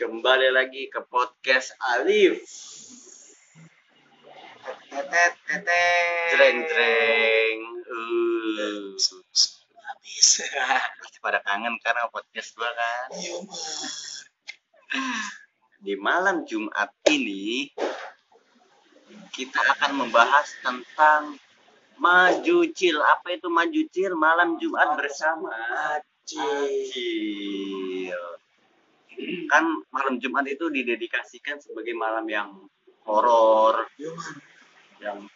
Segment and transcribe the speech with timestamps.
[0.00, 2.40] Kembali lagi ke podcast Alif.
[4.88, 7.60] tetet tetet Jreng jreng.
[7.84, 8.96] Uh.
[9.76, 10.28] habis
[11.04, 13.08] Pasti pada kangen karena podcast gua kan.
[13.12, 13.44] iya
[15.84, 17.68] Di malam Jumat ini
[19.36, 21.36] kita akan membahas tentang
[22.00, 23.04] maju cil.
[23.04, 24.16] Apa itu maju cil?
[24.16, 25.52] Malam Jumat bersama.
[25.92, 28.29] Acil Cil.
[29.48, 32.50] Kan malam Jumat itu didedikasikan sebagai malam yang
[33.04, 33.88] horor,
[35.00, 35.26] yang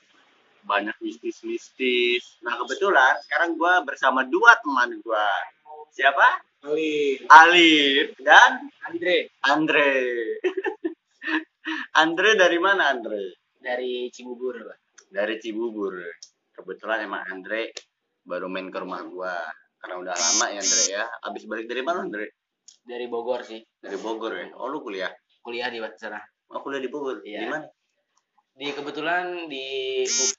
[0.65, 2.41] banyak mistis-mistis.
[2.41, 5.29] Nah kebetulan sekarang gua bersama dua teman gua.
[5.95, 6.43] Siapa?
[6.65, 9.93] Ali Alif dan Andre Andre.
[12.03, 13.45] Andre dari mana Andre?
[13.65, 14.79] dari Cibubur Pak.
[15.09, 15.97] Dari Cibubur.
[16.53, 17.73] Kebetulan emang Andre
[18.21, 19.41] baru main ke rumah gua.
[19.81, 21.05] Karena udah lama ya Andre ya.
[21.25, 22.44] Abis balik dari mana Andre?
[22.85, 24.47] Dari Bogor sih Dari Bogor ya.
[24.61, 25.11] Oh lu kuliah?
[25.45, 26.21] kuliah di sana
[26.53, 27.25] Oh kuliah di Bogor.
[27.25, 27.41] Iya.
[27.45, 27.67] Di mana?
[28.55, 29.67] di kebetulan di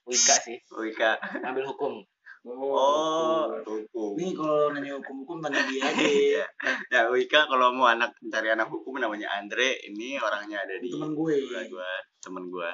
[0.08, 1.20] Wika sih Wika.
[1.44, 2.00] ambil hukum
[2.46, 4.14] Oh, hukum.
[4.22, 5.98] Nih kalau nanya hukum-hukum tanya dia aja.
[6.30, 6.46] Iya.
[6.94, 9.82] Ya Wika kalau mau anak cari anak hukum namanya Andre.
[9.82, 11.36] Ini orangnya ada di Temen gue.
[11.50, 11.90] gua, gua
[12.22, 12.70] temen gua.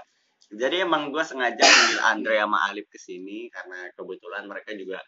[0.52, 5.00] Jadi emang gua sengaja panggil Andre sama Alif ke sini karena kebetulan mereka juga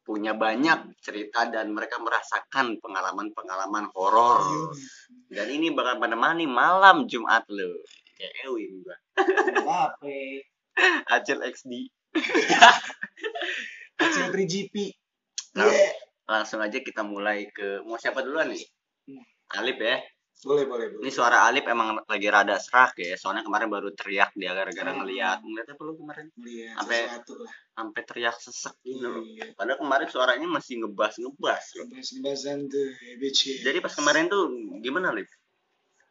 [0.00, 4.72] punya banyak cerita dan mereka merasakan pengalaman-pengalaman horor.
[5.30, 7.70] Dan ini bakal menemani malam Jumat lo.
[8.16, 8.96] Kayak Ewin gua.
[11.08, 11.72] Acil XD.
[14.00, 14.74] Acil 3GP.
[15.56, 15.90] Nah, Iya.
[16.30, 18.62] langsung aja kita mulai ke mau siapa duluan nih?
[19.58, 19.98] Alif ya.
[20.40, 21.12] Boleh, boleh, Ini boleh.
[21.12, 23.12] suara Alif emang lagi rada serak ya.
[23.12, 25.44] Soalnya kemarin baru teriak dia gara-gara ngeliat.
[25.44, 26.32] Ngeliat apa lu kemarin?
[26.34, 27.52] Lihat Sampai- sesuatu lah.
[27.70, 29.20] Sampai teriak sesek gitu loh.
[29.20, 29.52] Iya.
[29.52, 31.86] Padahal kemarin suaranya masih ngebas-ngebas loh.
[31.86, 32.88] Bahas-bahasan tuh,
[33.20, 33.60] bitch.
[33.60, 34.48] Jadi pas kemarin tuh
[34.80, 35.28] gimana Lip?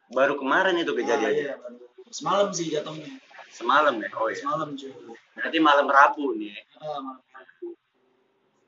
[0.09, 1.44] Baru kemarin itu Ah, kejadiannya.
[1.44, 1.85] iya, baru.
[2.09, 3.09] Semalam sih jatuhnya.
[3.50, 4.09] Semalam ya?
[4.13, 4.38] Oh iya.
[4.38, 4.94] Semalam cuy.
[5.33, 6.53] Berarti malam Rabu nih.
[6.53, 6.61] ya?
[6.78, 7.69] Ah, malam Rabu.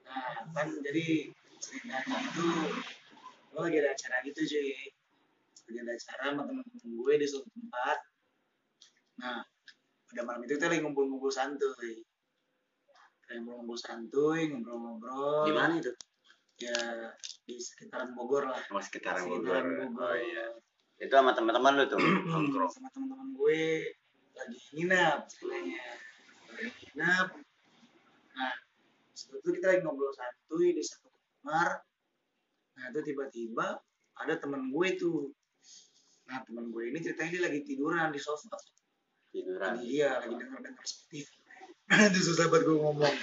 [0.05, 2.45] Nah, kan jadi ceritanya itu
[3.51, 4.89] gue lagi ada acara gitu cuy.
[5.71, 7.97] Lagi ada acara sama temen-temen gue di suatu tempat.
[9.23, 9.39] Nah,
[10.11, 12.03] pada malam itu kita lagi ngumpul-ngumpul santuy.
[13.31, 15.47] Ngumpul-ngumpul santuy, ngobrol-ngobrol.
[15.47, 15.95] Di mana itu?
[16.59, 17.15] Ya,
[17.47, 18.59] di sekitaran Bogor lah.
[18.75, 19.47] Oh, sekitaran Bogor.
[19.47, 20.11] Sekitaran Bogor.
[20.11, 20.45] Oh iya.
[20.99, 22.67] Itu sama teman-teman lu tuh nongkrong.
[22.67, 23.87] sama teman-teman gue
[24.41, 25.81] lagi nginap ceritanya
[26.49, 27.27] lagi nginap
[28.31, 28.53] nah
[29.13, 31.69] setelah itu kita lagi ngobrol santuy di satu kamar
[32.77, 33.67] nah itu tiba-tiba
[34.17, 35.29] ada teman gue tuh
[36.31, 38.55] nah teman gue ini ceritanya dia lagi tiduran di sofa
[39.29, 39.75] Tiduran.
[39.75, 41.39] lagi iya lagi denger denger Spotify
[42.07, 43.15] itu susah banget gue ngomong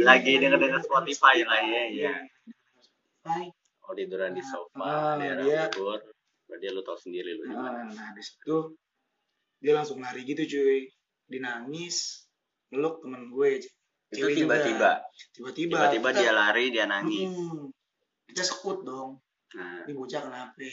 [0.00, 2.14] Lagi denger-denger Spotify lah ya, iya.
[3.20, 3.42] Spotify.
[3.80, 6.00] Oh tiduran di sofa Ah, daerah dia- Bogor.
[6.46, 7.82] Berarti lu tahu sendiri lu di mana.
[7.82, 8.74] Nah, nah di situ
[9.58, 10.88] dia langsung lari gitu cuy.
[11.26, 12.24] Dia nangis,
[12.70, 13.48] meluk temen gue.
[13.58, 13.68] Itu
[14.08, 14.38] Cewek juga.
[14.56, 14.90] tiba-tiba.
[15.30, 15.74] Tiba-tiba.
[15.76, 17.28] Tiba-tiba dia lari, dia nangis.
[17.28, 17.68] Hmm,
[18.24, 19.20] kita sekut dong.
[19.52, 20.68] Nah, Ini bocah kenapa?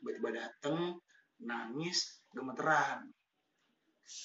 [0.00, 0.96] Tiba-tiba dateng,
[1.38, 1.98] nangis,
[2.30, 3.04] gemeteran.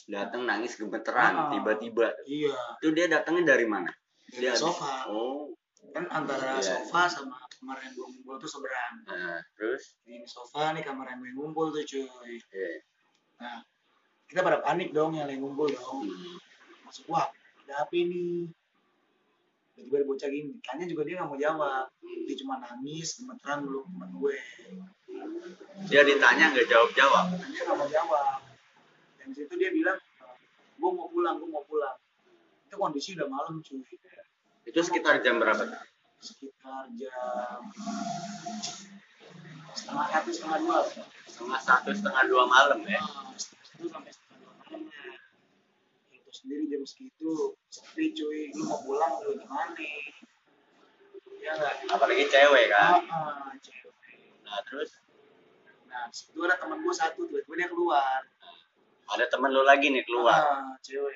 [0.08, 1.50] datang nangis gemeteran Ah.
[1.52, 2.10] tiba-tiba.
[2.26, 3.92] Iya, Itu dia datangnya dari mana?
[4.26, 5.06] dari Dia sofa.
[5.06, 5.54] Oh,
[5.94, 6.82] Kan antara Iya.
[6.82, 9.06] sofa sama kamar yang gue ngumpul tuh seberang.
[9.06, 12.02] nah, terus Ini sofa, nih kamar yang gue ngumpul tuh cuy.
[12.50, 12.78] eh,
[13.38, 13.62] Nah,
[14.26, 16.02] kita pada panik dong yang lagi ngumpul dong.
[16.04, 16.36] hmm,
[16.82, 17.30] masuk wah
[17.62, 18.50] ada apa ini
[19.76, 23.84] tiba-tiba dia bocah gini tanya juga dia nggak mau jawab dia cuma nangis gemeteran dulu
[23.84, 24.36] temen gue
[25.92, 27.26] dia ditanya nggak jawab-jawab.
[27.36, 28.40] tanya nggak mau jawab
[29.20, 30.00] dan situ dia bilang
[30.80, 31.98] gue mau pulang gue mau pulang
[32.66, 33.84] itu kondisi udah malam cuy
[34.66, 35.62] Itu sekitar jam berapa?
[36.24, 37.60] sekitar jam
[39.76, 40.80] setengah satu setengah dua
[41.36, 43.04] Setengah satu, setengah dua malam ya.
[43.36, 45.16] Setengah satu sampai setengah dua malam lah
[46.16, 49.74] itu sendiri jam segitu sepi cuy lu mau pulang lu gimana
[51.42, 53.06] ya nggak Apalagi cewek kan.
[53.06, 53.94] Ah, ah, cewek.
[54.42, 54.98] Nah, terus
[55.96, 58.22] Nah, situ ada teman gue satu, tiba-tiba dia keluar.
[59.06, 60.44] ada temen lu lagi nih keluar.
[60.44, 61.16] Ah, cewek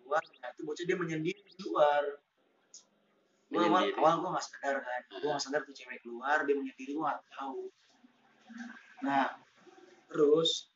[0.00, 0.22] keluar.
[0.40, 2.02] Nah, itu bocah dia menyendiri di luar.
[3.52, 5.02] Gue awal, awal gue gak sadar kan.
[5.20, 7.68] Gue gak sadar tuh cewek keluar, dia menyendiri, gue gak tahu.
[9.04, 9.36] Nah,
[10.08, 10.72] terus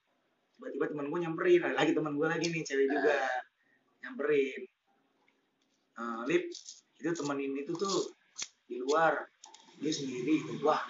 [0.61, 1.63] tiba-tiba temen gue nyamperin.
[1.65, 3.17] Ada lagi temen gue lagi nih, cewek juga.
[4.01, 4.61] Nyamperin.
[5.95, 6.47] Nah, Lip,
[6.95, 7.97] itu temen ini tuh tuh
[8.65, 9.27] di luar.
[9.79, 10.43] Dia sendiri.
[10.61, 10.83] Wah,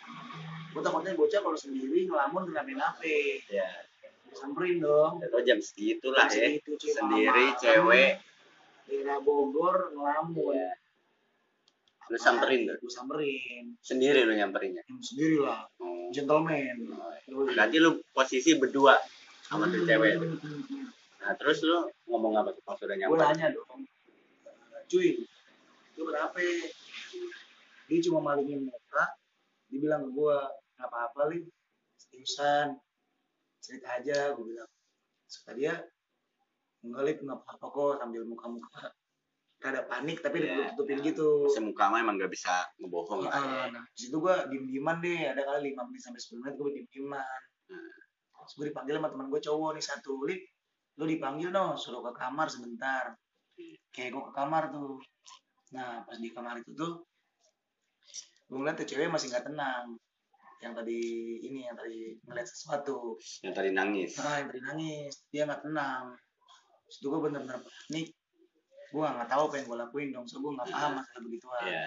[0.70, 3.05] gue takutnya bocah kalau sendiri ngelamun kenapa-napa.
[3.49, 3.69] Ya,
[4.31, 5.58] samperin dong itu jam
[6.28, 6.28] ya.
[6.28, 7.60] Segitu, cuy, Sendiri malam-malam.
[7.60, 8.12] cewek.
[8.84, 10.72] daerah Bogor ngelamun Ya.
[12.08, 12.76] Lu samperin tuh?
[12.78, 14.84] gue samperin Sendiri lu nyamperin ya?
[14.88, 16.08] yang sendiri lah Oh.
[16.08, 16.88] gentleman
[17.28, 18.96] Berarti lu posisi berdua
[19.44, 20.16] sama tuh cewek.
[20.16, 20.40] tuh.
[20.40, 20.77] Hmm.
[21.19, 22.62] Nah, terus lu ngomong apa tuh?
[22.62, 23.19] Pas udah gue nyampe?
[23.19, 23.82] nanya dong.
[24.88, 25.09] Cuy
[25.99, 26.38] lu berapa
[27.88, 29.05] dia cuma malingin muka
[29.67, 30.37] dia bilang ke gue
[30.79, 31.38] nggak apa-apa li
[31.99, 32.79] seriusan.
[33.59, 34.70] Cerita aja gue bilang.
[35.26, 35.75] Suka dia
[36.87, 38.94] enggak nggak apa-apa kok sambil muka-muka.
[39.59, 41.06] Rada panik tapi Iya, ditutupin iya.
[41.11, 41.50] gitu.
[41.50, 43.32] Semuka mah emang gak bisa ngebohong lah.
[43.35, 45.35] Ah, nah, di situ gue diem dieman deh.
[45.35, 47.93] Ada kali 5 menit sampai 10 menit gue diem dieman Hmm.
[48.32, 50.41] terus gue dipanggil sama teman gue cowok nih satu lip
[50.98, 53.14] lu dipanggil dong suruh ke kamar sebentar.
[53.94, 54.98] Kayak gue ke kamar tuh.
[55.74, 56.92] Nah pas di kamar itu tuh
[58.48, 59.94] gue ngeliat tuh cewek masih nggak tenang.
[60.58, 61.00] Yang tadi
[61.46, 63.14] ini yang tadi ngeliat sesuatu.
[63.46, 64.10] Yang tadi nangis.
[64.18, 65.14] nah yang tadi nangis.
[65.30, 66.18] Dia nggak tenang.
[66.84, 68.08] Terus itu gue bener-bener panik
[68.88, 71.60] gue nggak tahu apa yang gue lakuin dong so gue nggak paham masalah begituan.
[71.68, 71.86] Iya.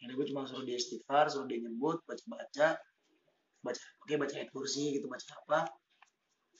[0.00, 2.68] jadi gue cuma suruh dia istighfar suruh dia nyebut baca baca
[3.60, 5.60] baca oke baca ayat kursi gitu baca apa.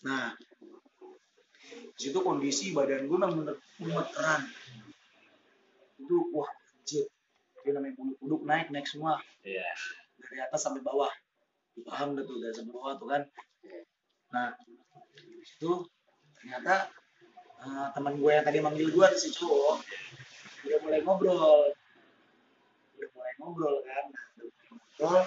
[0.04, 0.36] Nah
[1.94, 4.42] di situ kondisi badan gue memang bener gemeteran.
[6.00, 7.06] Itu wah anjir.
[7.64, 9.22] Dia namanya uduk naik naik semua.
[9.46, 9.64] Iya.
[10.20, 11.10] dari atas sampai bawah.
[11.86, 13.22] Paham dah tuh dari sampai bawah tuh kan?
[14.34, 14.52] Nah
[15.14, 15.86] di situ
[16.40, 16.90] ternyata
[17.62, 19.78] eh, teman gue yang tadi manggil gue si cowok
[20.64, 21.70] udah mulai ngobrol.
[22.98, 24.04] Udah mulai ngobrol kan.
[24.10, 25.22] Udah mulai ngobrol.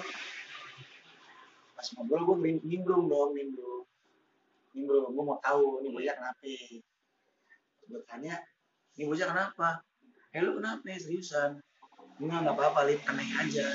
[1.77, 3.87] Pas ngobrol gue nim- nimbrung dong nimbrung
[4.77, 6.45] nimbrung gue mau tahu ini bocah kenapa
[7.83, 8.35] gue tanya
[8.94, 9.68] ini bocah kenapa
[10.29, 11.57] eh lu kenapa seriusan
[12.18, 13.68] enggak nggak apa-apa lip aneh aja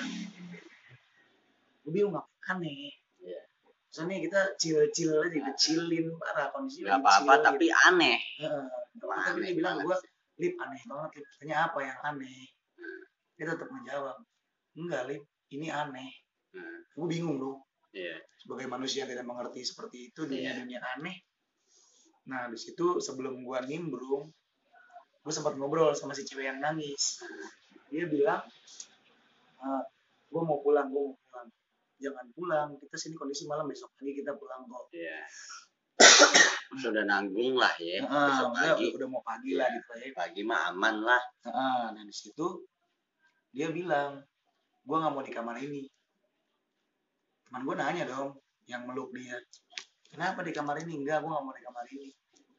[1.82, 3.38] gue bingung apa aneh Iya.
[3.86, 7.86] soalnya kita chill-chill aja kita chillin parah kondisi Gak lagi apa-apa tapi gitu.
[7.86, 8.18] aneh.
[8.98, 9.96] Wah, tapi dia bilang gue
[10.38, 12.46] lip aneh banget lip tanya apa yang aneh
[13.34, 14.16] dia tetap menjawab
[14.74, 16.10] enggak lip ini aneh
[16.52, 16.84] Hmm.
[16.92, 17.40] gue bingung
[17.96, 18.20] Iya.
[18.42, 20.28] Sebagai manusia yang tidak mengerti seperti itu Iya.
[20.28, 21.16] dunia dunia aneh
[22.22, 24.26] nah di situ sebelum gue nimbrung
[25.22, 27.22] gue sempat ngobrol sama si cewek yang nangis
[27.88, 28.42] dia bilang
[30.26, 31.48] gue mau pulang gue mau pulang
[31.96, 35.18] jangan pulang kita sini kondisi malam besok pagi kita pulang kok Iya.
[36.72, 38.00] Sudah nanggung lah ya.
[38.00, 38.86] Heeh, Besok pagi.
[38.88, 39.76] udah, udah mau pagi lah Iya.
[39.76, 41.22] gitu ya Pagi mah aman lah.
[41.44, 42.64] Heeh, nah di situ
[43.52, 44.18] dia bilang
[44.82, 45.84] gue nggak mau di kamar ini
[47.52, 48.32] teman gue nanya dong
[48.64, 49.36] yang meluk dia
[50.08, 51.04] kenapa di kamar ini?
[51.04, 52.08] Enggak gue nggak mau di kamar ini.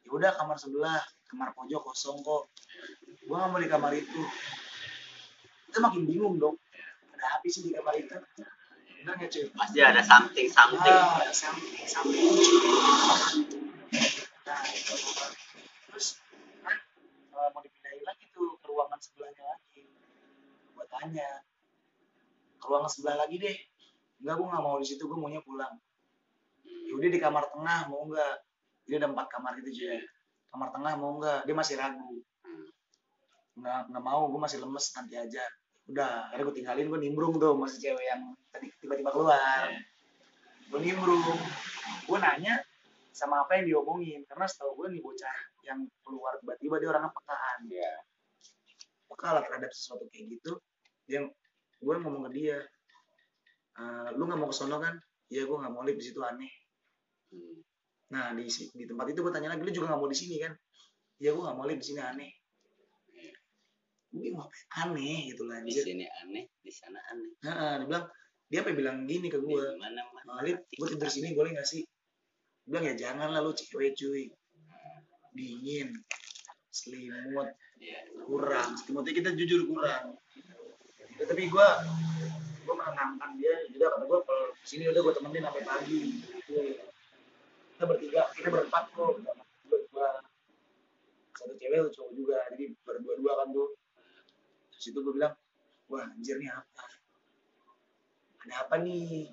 [0.06, 2.46] Ya udah kamar sebelah kamar pojok kosong kok.
[3.26, 4.22] Gue nggak mau di kamar itu.
[5.66, 6.62] Kita makin bingung dong
[7.18, 8.14] ada api sih di kamar itu?
[9.02, 9.50] Benar nggak cuy?
[9.58, 10.94] Pasti ada something something.
[10.94, 12.30] Ah, samping samping
[14.46, 14.60] nah
[15.90, 16.22] terus
[16.62, 16.78] kan
[17.34, 19.90] mau dipindahin lagi tuh ke ruangan sebelahnya lagi.
[20.78, 21.42] Gua tanya
[22.62, 23.58] ke ruangan sebelah lagi deh
[24.24, 25.76] enggak gua nggak mau di situ gua maunya pulang.
[26.90, 28.34] Yaudah di kamar tengah mau enggak
[28.88, 30.04] dia ada empat kamar gitu juga
[30.54, 32.14] kamar tengah mau enggak dia masih ragu.
[33.58, 35.44] Nggak nggak mau gue masih lemes nanti aja.
[35.90, 38.22] Udah akhirnya gue tinggalin gue nimbrung tuh masih cewek yang
[38.54, 39.70] tadi tiba-tiba keluar.
[40.70, 41.22] Gue nimbrung.
[42.06, 42.62] Gue nanya
[43.14, 45.38] sama apa yang diomongin karena setahu gue nih bocah
[45.70, 47.94] yang keluar tiba-tiba dia orangnya pekaan Iya.
[49.14, 50.58] peka lah terhadap sesuatu kayak gitu.
[51.06, 51.22] Dia
[51.78, 52.58] gue ngomong ke dia
[53.74, 54.94] "Eh, lu nggak mau ke sono kan
[55.34, 56.52] iya gue nggak mau live di situ aneh
[57.34, 57.58] Hmm.
[58.14, 60.54] nah di di tempat itu gue tanya lagi lu juga nggak mau di sini kan
[61.18, 62.30] iya gue nggak mau live di sini aneh
[64.14, 64.38] gue yang
[64.86, 67.34] aneh gitu lah Di sini aneh, di sana aneh.
[67.42, 68.06] Nah, dia bilang
[68.46, 69.66] dia apa bilang gini ke gue.
[70.38, 71.82] Alif, gue tidur sini boleh gak sih?
[71.82, 74.30] Dia bilang ya jangan lah lu cewek cuy.
[75.34, 75.90] Dingin,
[76.70, 77.50] selimut,
[77.82, 78.06] Iya.
[78.30, 78.78] kurang.
[78.78, 80.14] Selimutnya kita jujur kurang.
[81.18, 81.68] Ya, tapi gue
[82.74, 83.54] gue menenangkan dia.
[83.70, 86.02] Juga kata gue kalau sini udah gue temenin sampai pagi.
[86.26, 86.58] Gitu.
[87.78, 89.22] Kita bertiga, kita berempat kok.
[89.70, 90.10] Berdua.
[91.38, 92.40] Satu cewek, satu cowok juga.
[92.58, 93.70] Jadi berdua-dua kan tuh.
[94.74, 95.38] Terus itu gue bilang,
[95.94, 96.86] wah anjir nih apa?
[98.42, 99.30] Ada apa nih?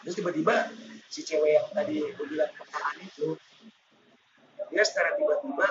[0.00, 0.72] terus tiba-tiba
[1.12, 3.36] si cewek yang tadi gue bilang kepalaan itu
[4.72, 5.68] dia secara tiba-tiba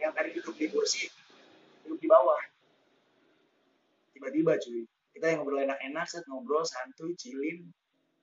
[0.00, 1.12] yang tadi duduk di kursi
[1.84, 2.40] duduk di bawah
[4.16, 7.62] tiba-tiba cuy kita yang ngobrol enak-enak set ngobrol santuy chillin.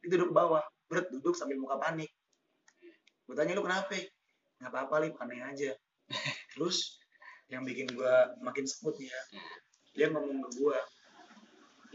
[0.03, 0.59] Dia duduk bawah
[0.91, 2.11] berat duduk sambil muka panik.
[3.23, 3.95] Gue tanya lu kenapa
[4.59, 5.71] nggak apa-apa lip aneh aja.
[6.53, 6.99] Terus
[7.47, 9.19] yang bikin gue makin sebut ya
[9.91, 10.77] dia ngomong ke gue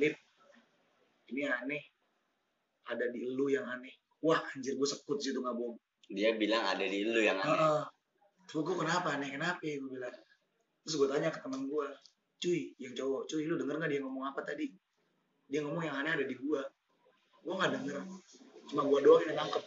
[0.01, 0.15] lip
[1.29, 1.83] ini aneh.
[2.89, 3.93] Ada di lu yang aneh.
[4.25, 5.77] Wah anjir gue sekut situ nggak bohong
[6.09, 7.53] Dia bilang ada di lu yang aneh.
[7.53, 7.83] Heeh.
[8.49, 9.29] Terus gue kenapa aneh?
[9.29, 9.61] Kenapa?
[9.61, 10.17] Gue bilang.
[10.87, 11.89] Terus gue tanya ke teman gue
[12.41, 14.69] cuy yang cowok cuy lu denger nggak dia ngomong apa tadi
[15.47, 16.63] dia ngomong yang aneh ada di gua.
[17.47, 17.97] Gua nggak denger.
[18.71, 19.65] Cuma gua doang yang nangkep.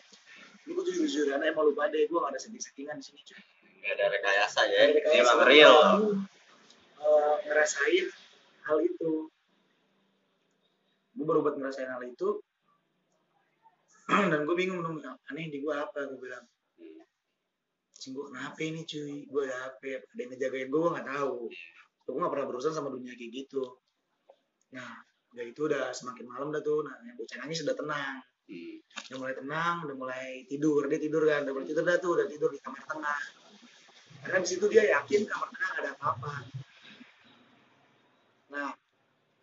[0.68, 3.22] Ini gua jujur jujur aneh emang lu pada gua nggak ada setting settingan di sini
[3.24, 3.42] cuy.
[3.80, 4.80] Nggak ada rekayasa ya.
[4.92, 5.78] Dari kayak emang real.
[7.00, 8.06] Eh, ngerasain
[8.68, 9.32] hal itu.
[11.16, 12.44] Gue baru buat ngerasain hal itu.
[14.32, 16.08] Dan gue bingung dong aneh di gue apa?
[16.12, 16.46] Gue bilang
[16.80, 17.04] Hmm.
[18.00, 19.28] Cing gue kenapa ini cuy.
[19.28, 21.52] Gue ada apa ada yang ngejagain gue gue nggak tahu.
[22.08, 23.64] Gue nggak pernah berurusan sama dunia kayak gitu.
[24.72, 26.82] Nah udah itu udah semakin malam dah tuh.
[26.86, 28.18] Nah yang bocah nangis udah tenang.
[28.50, 28.82] Hmm.
[29.14, 30.82] udah mulai tenang udah mulai tidur.
[30.90, 32.12] Dia tidur kan udah mulai tidur dah tuh.
[32.18, 33.22] Udah tidur di kamar tengah.
[34.20, 36.34] Karena di situ dia yakin kamar tengah nggak ada apa-apa.
[38.54, 38.70] Nah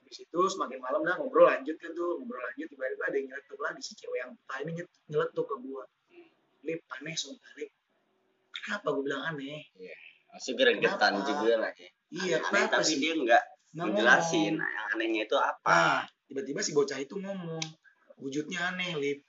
[0.07, 2.19] di situ semakin malam dah ngobrol lanjut kan tuh.
[2.19, 4.71] Ngobrol lanjut tiba-tiba ada yang nyeletuk lagi si cewek yang buta ini
[5.11, 5.85] nyeletuk ke gua.
[6.67, 7.71] Lip aneh sumpah lip.
[8.51, 9.63] Kenapa gue bilang aneh?
[10.35, 11.29] Masih gregetan Kenapa?
[11.31, 12.99] juga lah ya iya aneh tapi sih?
[13.03, 13.45] dia nggak
[13.77, 14.57] Ngomong.
[14.57, 17.61] nah, yang anehnya itu apa Nah, tiba-tiba si bocah itu ngomong,
[18.19, 19.21] wujudnya aneh, Lip.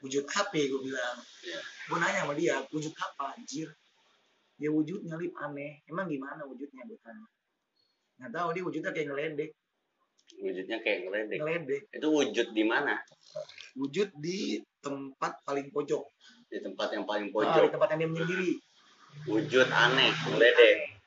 [0.00, 1.16] Wujud apa ya, gue bilang.
[1.44, 1.60] Iya.
[1.86, 3.68] Gue nanya sama dia, wujud apa, anjir?
[4.56, 5.84] Ya wujudnya, Lip, aneh.
[5.86, 7.24] Emang gimana wujudnya, gue tanya.
[8.18, 9.50] Nggak tahu, dia wujudnya kayak ngeledek.
[10.30, 11.82] wujudnya kayak ngeledek Ngeledek.
[11.90, 12.94] itu wujud di mana
[13.74, 16.06] Wujud di tempat paling pojok.
[16.46, 18.52] di tempat yang paling Ah, di pojok tempat yang dia menyendiri.
[19.26, 20.99] wujud aneh ngeledek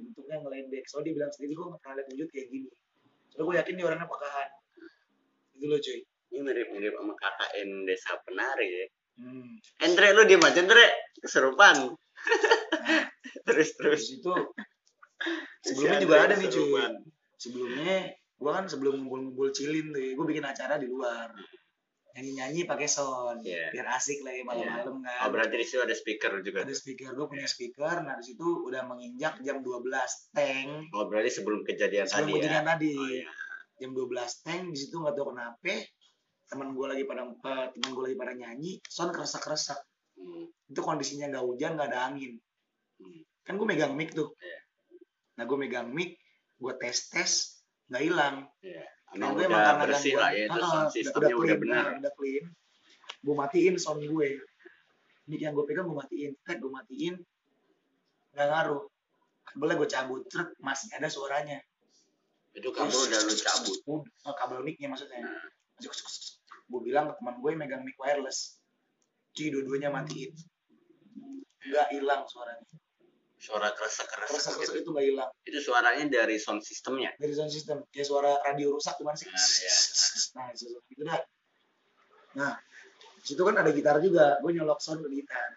[0.00, 0.84] Bentuknya ngeledek.
[0.88, 2.70] Soalnya dia bilang sendiri, gue pernah lihat wujud kayak gini.
[3.30, 4.48] Soalnya gue yakin dia orangnya pakahan.
[5.60, 6.00] Itu loh, cuy.
[6.30, 8.86] ini mirip-mirip sama KKN desa penari ya
[9.20, 9.52] Hmm.
[9.84, 11.92] Andre lu diem aja Andre keserupan
[12.80, 13.04] Nah,
[13.48, 13.76] terus
[14.16, 14.32] itu
[15.60, 16.72] sebelumnya Si juga ada nih cuy
[17.36, 17.96] sebelumnya
[18.40, 21.28] gua kan sebelum ngumpul-ngumpul cilin tuh gue bikin acara di luar
[22.10, 23.70] nyanyi-nyanyi pakai sound Iya.
[23.70, 27.10] biar asik lah ya malam-malam oh kan berarti di situ ada speaker juga ada speaker
[27.12, 29.86] gue punya speaker nah di situ udah menginjak jam 12
[30.34, 33.30] tank oh berarti sebelum kejadian sebelum tadi ya kejadian tadi oh, iya.
[33.78, 35.74] jam 12 tank di situ nggak tahu kenapa
[36.46, 39.78] teman gue lagi pada eh, teman gue lagi pada nyanyi sound keresak-keresak
[40.20, 40.44] Hmm.
[40.68, 42.36] itu kondisinya nggak hujan nggak ada angin
[43.00, 43.24] Hmm.
[43.40, 44.58] kan gue megang mic tuh Iya.
[45.32, 46.20] nah gue megang mic
[46.60, 47.32] gue tes tes
[47.88, 48.84] nggak hilang Iya.
[49.10, 51.58] Nah, Emang gue udah bersih gangguan- lah ya itu Ah, sound udah- sistemnya udah, clean,
[51.58, 51.84] benar.
[51.84, 52.44] ah, udah clean.
[53.20, 54.28] Gue matiin sound gue.
[55.26, 56.30] Mic yang gue pegang gue matiin.
[56.40, 57.14] Tek gue matiin.
[58.32, 58.82] Nggak ngaruh.
[59.44, 60.22] Kabelnya gue cabut.
[60.26, 61.58] Truk masih ada suaranya.
[62.50, 63.78] Itu kabel udah lu cabut.
[63.88, 65.18] Oh, kabel mic-nya maksudnya.
[65.20, 65.42] Nah,
[66.66, 68.62] gue bilang ke teman gue megang mic wireless.
[69.32, 70.30] Cuy dua-duanya matiin.
[71.60, 72.62] Nggak hilang suaranya
[73.40, 74.84] suara keresek keresek keresek gitu.
[74.84, 75.30] itu nggak hilang.
[75.48, 77.80] Itu suaranya dari sound sistemnya dari sound system.
[77.88, 79.32] Kayak suara radio rusak gimana sih?
[79.32, 79.72] Nah, iya.
[80.36, 81.20] nah itu gitu dah
[82.30, 82.54] nah
[83.24, 84.36] situ kan ada gitar juga.
[84.44, 85.56] Gue nyolok sound ke gitar.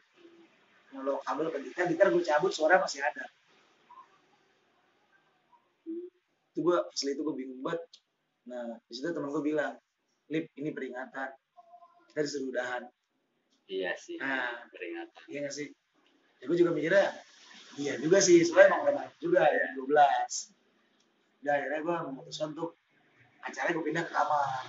[0.95, 1.85] Nyolok kabel ke gitar.
[1.91, 3.27] Gitar gue cabut suara masih ada.
[6.55, 7.83] Itu gue asli itu gue bingung banget.
[8.47, 9.75] Nah di situ teman gue bilang
[10.31, 11.35] lip ini peringatan.
[12.15, 12.87] Kita disuruh udahan.
[13.67, 14.15] Iya sih.
[14.23, 14.71] Nah.
[14.71, 15.23] Peringatan.
[15.27, 15.67] Iya gak sih?
[16.39, 17.11] Ya gue juga mikirnya
[17.80, 19.89] iya juga sih soalnya emang udah malam juga ya 12
[21.44, 22.72] udah akhirnya gue memutuskan tuh
[23.44, 24.63] acaranya gue pindah ke kamar.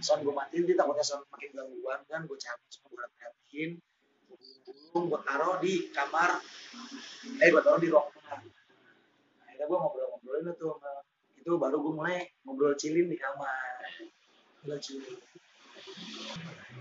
[0.00, 3.70] Sound gue matiin dia takutnya sound makin gangguan kan gue cabut semua gue rapiin
[4.90, 6.40] gue taruh di kamar
[7.42, 8.40] eh gue taruh di ruang tengah.
[9.44, 10.92] Akhirnya gue ngobrol-ngobrolin sama
[11.36, 13.82] itu baru gue mulai ngobrol cilin di kamar.
[14.62, 15.18] Ngobrol cilin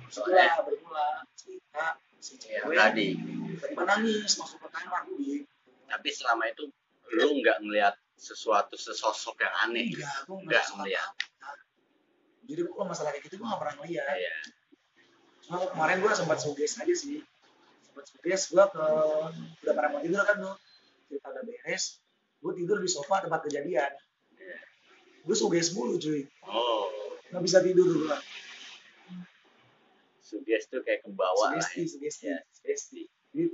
[0.10, 3.16] setelah bermula cerita si cewek tadi
[3.60, 5.08] tiba nangis masuk ke kamar.
[5.08, 5.48] Gue
[5.90, 6.70] tapi selama itu
[7.16, 9.90] lu nggak ngelihat sesuatu sesosok yang aneh?
[9.96, 11.52] Enggak gue Nggak nggak apa-apa.
[12.50, 14.06] jadi kalau masalah kayak gitu gue gak pernah ngeliat.
[14.06, 14.36] Iya.
[15.50, 17.24] cuma kemarin gue sempat suges aja sih.
[17.82, 18.86] Sempat suges gue ke
[19.66, 20.56] udah pada mau tidur kan tuh.
[21.10, 22.04] Cerita udah beres
[22.40, 23.92] gue tidur di sofa tempat kejadian.
[24.36, 24.60] Iya.
[25.26, 26.28] gue suges mulu cuy.
[26.46, 26.92] Oh.
[27.32, 28.18] Nggak bisa tidur gue
[30.30, 31.90] suges tuh kayak ke bawah lah sugesti ya.
[31.90, 32.38] sugesti Iya.
[32.54, 33.46] sugesti jadi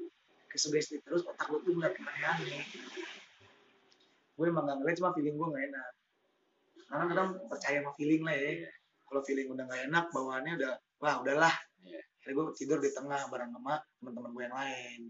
[0.45, 2.63] ke sugesti terus otak gue tuh ngeliat aneh-aneh
[4.35, 5.91] gue emang gak ngeliat cuma feeling gue gak enak
[6.85, 8.67] karena kadang percaya sama feeling lah ya
[9.05, 12.01] kalau feeling udah gak enak bawaannya udah wah udahlah Iya.
[12.17, 15.01] Akhirnya gue tidur di tengah bareng sama teman-teman gue yang lain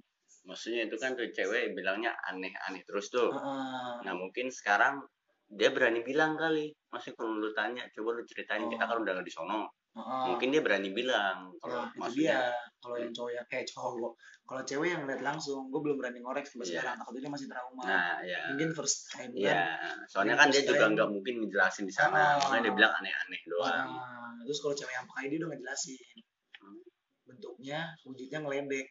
[0.44, 3.94] maksudnya itu kan tuh cewek bilangnya aneh-aneh terus tuh Heeh.
[4.04, 5.02] nah mungkin sekarang
[5.48, 8.70] dia berani bilang kali masih kalau lu tanya coba lu ceritain Oh.
[8.70, 10.24] kita kan udah nggak di sono Heeh.
[10.28, 12.52] mungkin dia berani bilang kalau Nah, itu maksudnya dia.
[12.84, 14.12] Kalau yang cowok yang kayak cowok.
[14.46, 16.72] Kalau cewek yang ngeliat langsung gue belum berani ngorek sampai Iya.
[16.84, 16.96] sekarang.
[17.00, 17.82] Takutnya dia masih trauma.
[17.82, 19.40] Nah ya mungkin first time kan.
[19.40, 19.64] Iya,
[20.06, 22.44] soalnya kan dia juga nggak mungkin ngejelasin di sana, Ah.
[22.44, 23.90] makanya dia bilang aneh-aneh doang.
[23.96, 26.16] Nah, terus kalau cewek yang pakai dia udah ngejelasin.
[27.26, 28.88] Bentuknya wujudnya ngeledek.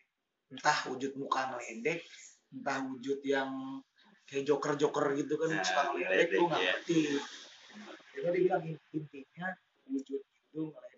[0.50, 2.00] Entah wujud muka ngeledek
[2.54, 3.50] entah wujud yang
[4.24, 6.72] kayak joker-joker gitu kan Nah, suka ngeledek ngeledek, gue nggak iya.
[6.72, 7.00] ngerti.
[8.14, 9.48] Jadi dia bilang intinya
[9.86, 10.93] wujud itu ngeledek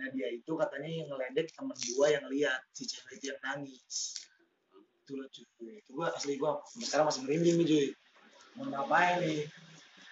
[0.00, 4.16] nah dia itu katanya yang ngeledek temen gua yang lihat si cewek itu yang nangis.
[5.04, 5.76] Itu loh cuy.
[5.76, 7.86] Itu gua asli gua sampai sekarang masih merinding nih cuy.
[8.56, 9.40] Mau ngapain nih?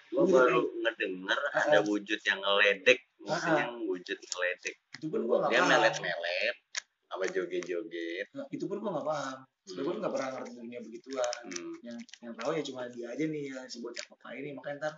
[0.09, 2.99] Wujud baru ngedenger Ah, ada wujud yang ngeledek.
[3.19, 4.75] Maksudnya Ah, wujud ngeledek.
[4.93, 5.69] itu pun gua nggak Dia paham.
[5.73, 6.55] melet-melet.
[7.09, 8.27] Apa joget-joget.
[8.37, 9.37] Nah, itu pun gua nggak paham.
[9.65, 11.41] Soalnya gua nggak pernah ngerti dunia begituan.
[11.45, 11.73] Hmm.
[11.81, 14.53] yang yang tahu ya cuma dia aja nih ya si bocah papa ini.
[14.53, 14.93] Makanya ntar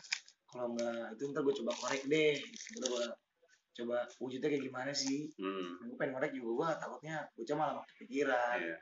[0.48, 2.36] kalau nggak itu ntar gue coba korek deh.
[2.76, 3.06] Ntar gue
[3.72, 5.32] coba wujudnya kayak gimana sih?
[5.40, 5.80] Hmm.
[5.88, 6.50] gue pengen korek juga.
[6.52, 8.78] Gue takutnya bocah malah makin pikiran Iya.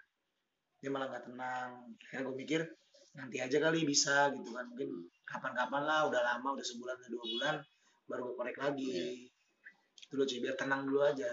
[0.80, 1.70] dia malah nggak tenang.
[2.02, 2.62] Akhirnya gue mikir
[3.18, 4.66] nanti aja kali bisa gitu kan.
[4.70, 4.90] Mungkin
[5.28, 7.56] kapan-kapan lah udah lama udah sebulan atau dua bulan
[8.10, 9.30] baru gue korek lagi.
[10.10, 11.32] Itu loh cuy biar tenang dulu aja.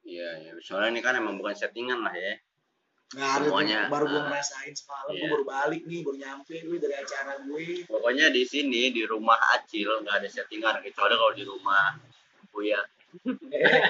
[0.00, 0.52] Iya, iya.
[0.64, 2.34] Soalnya ini kan emang bukan settingan lah ya.
[3.10, 3.78] Nggak ada tuh, Semuanya.
[3.90, 4.26] baru gue Ah.
[4.28, 5.28] ngerasain semalam gue Iya.
[5.28, 9.90] baru balik nih baru nyampe gue dari acara gue Pokoknya di sini di rumah Acil
[10.00, 11.98] nggak ada settingan kecuali kalau di rumah
[12.50, 12.78] Buya.
[13.50, 13.82] Eh,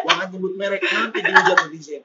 [0.00, 2.02] jangan nyebut merek nanti dihujat netizen.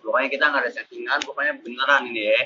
[0.00, 2.40] Pokoknya kita nggak ada settingan, pokoknya beneran ini ya.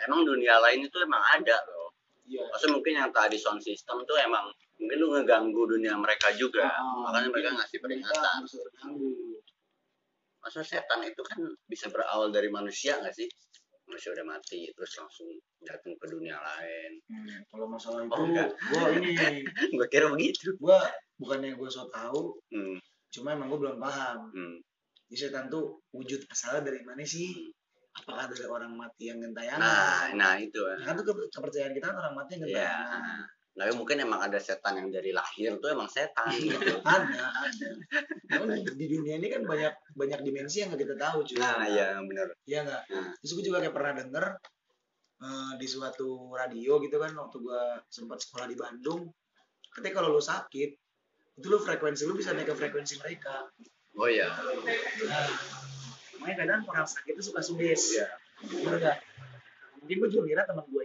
[0.00, 1.90] Emang dunia lain itu emang ada loh.
[2.24, 2.46] Iya.
[2.46, 4.46] Maksudnya mungkin yang tadi sound system tuh emang
[4.78, 6.70] mungkin lu ngeganggu dunia mereka juga.
[6.70, 8.34] Ah, Makanya mereka ngasih mereka peringatan.
[8.38, 8.52] harus
[10.48, 13.28] Maksudnya setan itu kan bisa berawal dari manusia nggak sih?
[13.84, 15.28] Manusia udah mati, terus langsung
[15.60, 16.92] datang ke dunia lain.
[17.06, 18.48] Hmm, kalau masalah itu, Oh, enggak.
[18.48, 20.52] gue ini, Gue kira begitu.
[20.54, 20.78] gue
[21.16, 24.28] bukannya gue so tahu, Hmm, cuma emang gue belum paham.
[24.30, 24.56] hmm.
[25.06, 27.28] Jadi setan tuh wujud asalnya dari mana sih?
[27.94, 30.16] Apakah dari orang mati yang Nah, gentayangan?
[30.16, 30.60] nah itu.
[30.64, 32.48] Ya kan tuh ke- kepercayaan kita orang mati yang Iya.
[32.64, 33.20] gentayangan.
[33.58, 36.78] Tapi mungkin emang ada setan yang dari lahir tuh emang setan gitu.
[36.86, 37.68] Ada, ada.
[38.30, 41.42] Namun di, dunia ini kan banyak banyak dimensi yang nggak kita tahu cuy.
[41.42, 42.38] Nah, iya bener.
[42.46, 42.82] Iya nggak?
[42.94, 43.10] Nah.
[43.18, 44.24] Terus gue juga kayak pernah denger
[45.26, 49.10] eh, di suatu radio gitu kan waktu gue sempat sekolah di Bandung.
[49.74, 50.70] Ketika kalau lu sakit,
[51.38, 53.50] itu lu frekuensi lu bisa naik ke frekuensi mereka.
[53.98, 54.30] Oh iya.
[54.30, 55.26] Nah,
[56.22, 57.98] makanya kadang orang sakit itu suka sudes.
[57.98, 58.06] Iya.
[58.46, 58.98] Bener nggak?
[59.82, 60.84] Mungkin gue juga ngira teman gue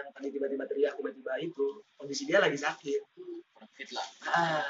[0.00, 3.00] yang tadi tiba-tiba teriak tiba-tiba itu kondisi dia lagi sakit.
[3.76, 4.64] fit lah Nah,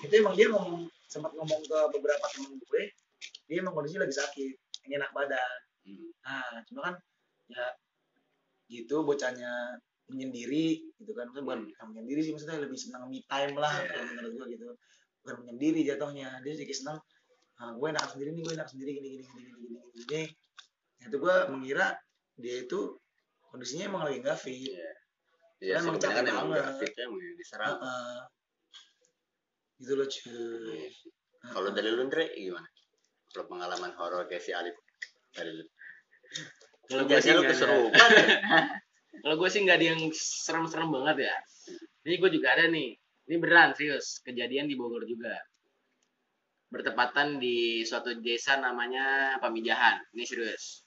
[0.00, 2.82] itu emang dia ngomong sempat ngomong ke beberapa temen gue,
[3.44, 4.54] dia emang kondisi lagi sakit,
[4.88, 5.58] ini enak badan.
[5.84, 6.08] Hmm.
[6.24, 6.94] Nah, cuma kan
[7.50, 7.66] ya
[8.70, 9.76] gitu bocahnya
[10.10, 13.90] menyendiri gitu kan maksudnya bukan bukan menyendiri sih maksudnya lebih senang me time lah Iya.
[13.90, 14.66] kalau menurut gue gitu
[15.22, 16.98] bukan menyendiri jatuhnya dia sedikit senang
[17.62, 20.22] ah, gue enak sendiri nih gue enak sendiri gini gini gini gini gini gini, gini.
[21.00, 21.86] Nah, itu gue mengira
[22.38, 22.80] dia itu
[23.50, 24.90] kondisinya emang lagi nggak fit Iya.
[25.60, 26.90] Iya, Emang sih, kebanyakan capek emang banget.
[27.04, 27.76] emang yang diserang.
[27.76, 28.18] Heeh.
[29.76, 30.32] gitu loh cuy
[30.88, 31.10] sih.
[31.42, 32.68] Kalau dari lu Ndre gimana?
[33.28, 34.76] Kalau pengalaman horor kayak si Alif
[35.30, 35.64] dari lu.
[36.86, 37.54] kalau gue sih Biasanya lu nggak ada.
[37.54, 38.10] kesurupan.
[39.22, 41.36] kalau gue sih nggak ada yang serem-serem banget ya
[42.02, 42.88] ini gue juga ada nih
[43.28, 45.36] ini beneran serius kejadian di Bogor juga
[46.70, 50.86] bertepatan di suatu desa namanya Pamijahan ini serius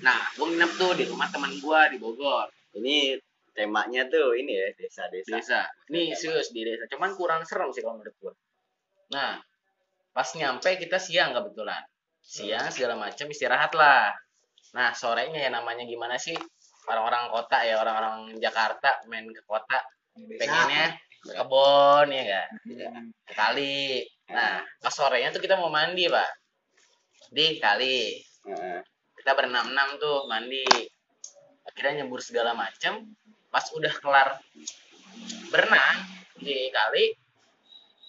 [0.00, 2.48] nah gue nginep tuh di rumah teman gue di Bogor.
[2.76, 3.18] Ini
[3.50, 5.36] temanya tuh ini ya, desa-desa.
[5.36, 5.60] desa.
[5.90, 6.86] Ini serius di desa.
[6.88, 8.34] Cuman kurang serem sih kalau menurut gue
[9.10, 9.42] nah
[10.14, 11.82] pas nyampe kita siang kebetulan.
[12.22, 14.14] Siang segala macam istirahat lah.
[14.74, 16.34] Nah sorenya ya namanya gimana sih?
[16.86, 19.82] Orang-orang kota ya orang-orang Jakarta main ke kota.
[20.14, 20.94] Pengennya
[21.26, 22.48] ke kebon ya kan?
[23.26, 24.06] Ke kali.
[24.30, 26.30] Nah pas sorenya tuh kita mau mandi pak.
[27.30, 28.18] Di kali.
[29.30, 30.66] Kita berenam enam tuh mandi.
[31.62, 33.14] Akhirnya nyebur segala macem.
[33.46, 34.42] Pas udah kelar
[35.54, 36.02] berenang
[36.34, 37.14] di kali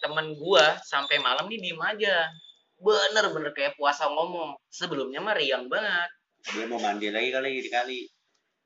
[0.02, 2.26] temen gua sampai malam nih diem aja.
[2.82, 4.58] Bener-bener kayak puasa ngomong.
[4.74, 6.10] Sebelumnya mah riang banget.
[6.58, 8.00] Dia mau mandi lagi kali di kali.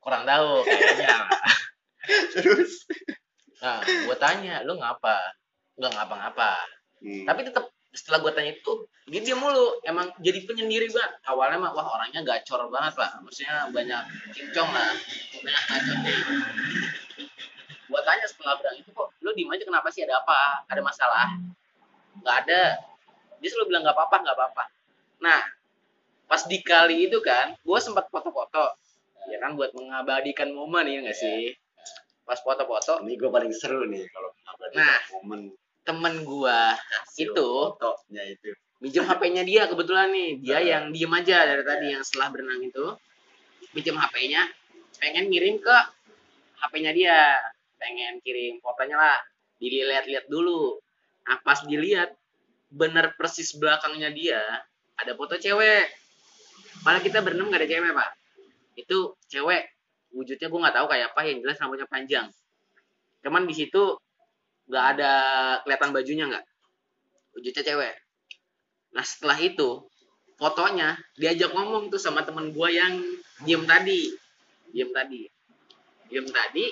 [0.00, 1.28] kurang tahu kayaknya.
[2.40, 2.88] Terus.
[3.60, 5.36] nah gua tanya lu ngapa?
[5.76, 6.56] Nggak ngapa-ngapa.
[7.04, 7.28] Hmm.
[7.28, 8.72] tapi tetap setelah gue tanya itu
[9.08, 9.80] dia diam mulu.
[9.82, 14.02] Emang jadi penyendiri banget awalnya mah wah orangnya gacor banget lah maksudnya banyak
[14.36, 14.92] cincong lah.
[15.40, 15.96] Banyak gacor.
[16.04, 16.20] Deh
[17.86, 20.02] gue tanya setelah bilang itu kok lu diem aja kenapa sih?
[20.02, 20.66] Ada apa?
[20.66, 21.26] Ada masalah?
[22.20, 22.62] Nggak ada.
[23.38, 24.64] Dia selalu bilang nggak apa-apa nggak apa-apa.
[25.22, 25.40] Nah
[26.26, 28.74] pas di kali itu kan gue sempat foto-foto.
[29.30, 31.54] Ya kan buat mengabadikan momen ya nggak sih?
[32.26, 33.06] Pas foto-foto.
[33.06, 34.98] Ini gue paling seru nih kalau abadi Nah.
[35.14, 35.40] momen
[35.86, 36.74] temen gua.
[36.74, 37.78] Hasil Itu.
[37.78, 38.50] fotonya itu.
[38.76, 40.30] minjem HP-nya dia kebetulan nih.
[40.42, 42.92] Dia yang diem aja dari tadi yang setelah berenang itu.
[43.72, 44.42] Minjem HP-nya
[45.00, 45.76] pengen ngirim ke
[46.60, 47.40] HP-nya dia.
[47.80, 49.18] Pengen kirim fotonya lah.
[49.62, 50.76] Dilihat-lihat dulu.
[51.24, 52.12] Nah pas dilihat
[52.68, 54.42] bener persis belakangnya dia
[54.96, 55.86] ada foto cewek.
[56.84, 58.10] Malah kita berenam gak ada cewek pak.
[58.76, 58.98] Itu
[59.32, 59.72] cewek.
[60.16, 62.26] Wujudnya gue nggak tahu kayak apa yang jelas rambutnya panjang.
[63.20, 64.00] Cuman di situ
[64.66, 65.12] nggak ada
[65.62, 66.44] kelihatan bajunya nggak?
[67.36, 67.94] Wujudnya cewek
[68.96, 69.84] nah setelah itu
[70.40, 72.96] fotonya diajak ngomong tuh sama temen gue yang
[73.44, 74.08] diem tadi.
[74.72, 75.28] Diem tadi.
[76.08, 76.66] Diem tadi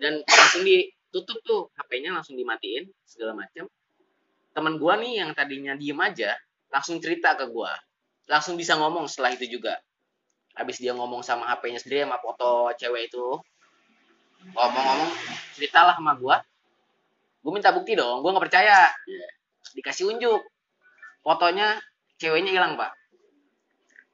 [0.00, 3.68] dan langsung ditutup tuh HP-nya langsung dimatiin segala macam
[4.56, 6.32] teman gue nih yang tadinya diem aja
[6.72, 7.72] langsung cerita ke gue
[8.30, 9.74] langsung bisa ngomong setelah itu juga.
[10.54, 13.26] Habis dia ngomong sama HP-nya sendiri sama foto cewek itu
[14.54, 15.10] ngomong-ngomong
[15.58, 16.36] ceritalah sama gue
[17.40, 18.88] gue minta bukti dong gue nggak percaya.
[19.06, 19.28] Iya.
[19.70, 20.42] dikasih unjuk.
[21.22, 21.78] Fotonya
[22.18, 22.90] ceweknya hilang pak.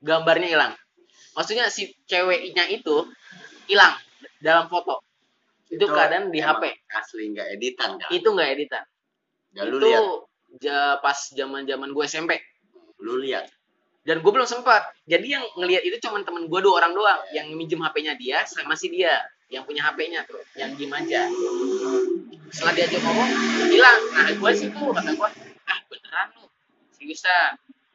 [0.04, 0.72] Gambarnya hilang.
[1.32, 3.08] Maksudnya si ceweknya itu
[3.66, 3.94] hilang
[4.40, 5.02] dalam foto.
[5.66, 6.62] Itu, keadaan di HP
[6.94, 8.84] asli nggak editan kan itu nggak editan.
[9.50, 10.04] Ya, lu itu lihat
[10.62, 12.38] ja- pas zaman zaman gue SMP
[13.02, 13.50] lu lihat.
[14.06, 14.86] Dan gue belum sempat.
[15.10, 18.78] Jadi yang ngelihat itu cuma temen gue dua orang doang yang minjem HP-nya dia sama
[18.78, 21.22] si dia yang punya HP-nya yang diem aja
[22.48, 23.30] setelah diajak ngomong
[23.68, 25.28] hilang nah gue sih tuh kata gue
[25.64, 26.44] ah beneran lu
[26.92, 27.52] seriusan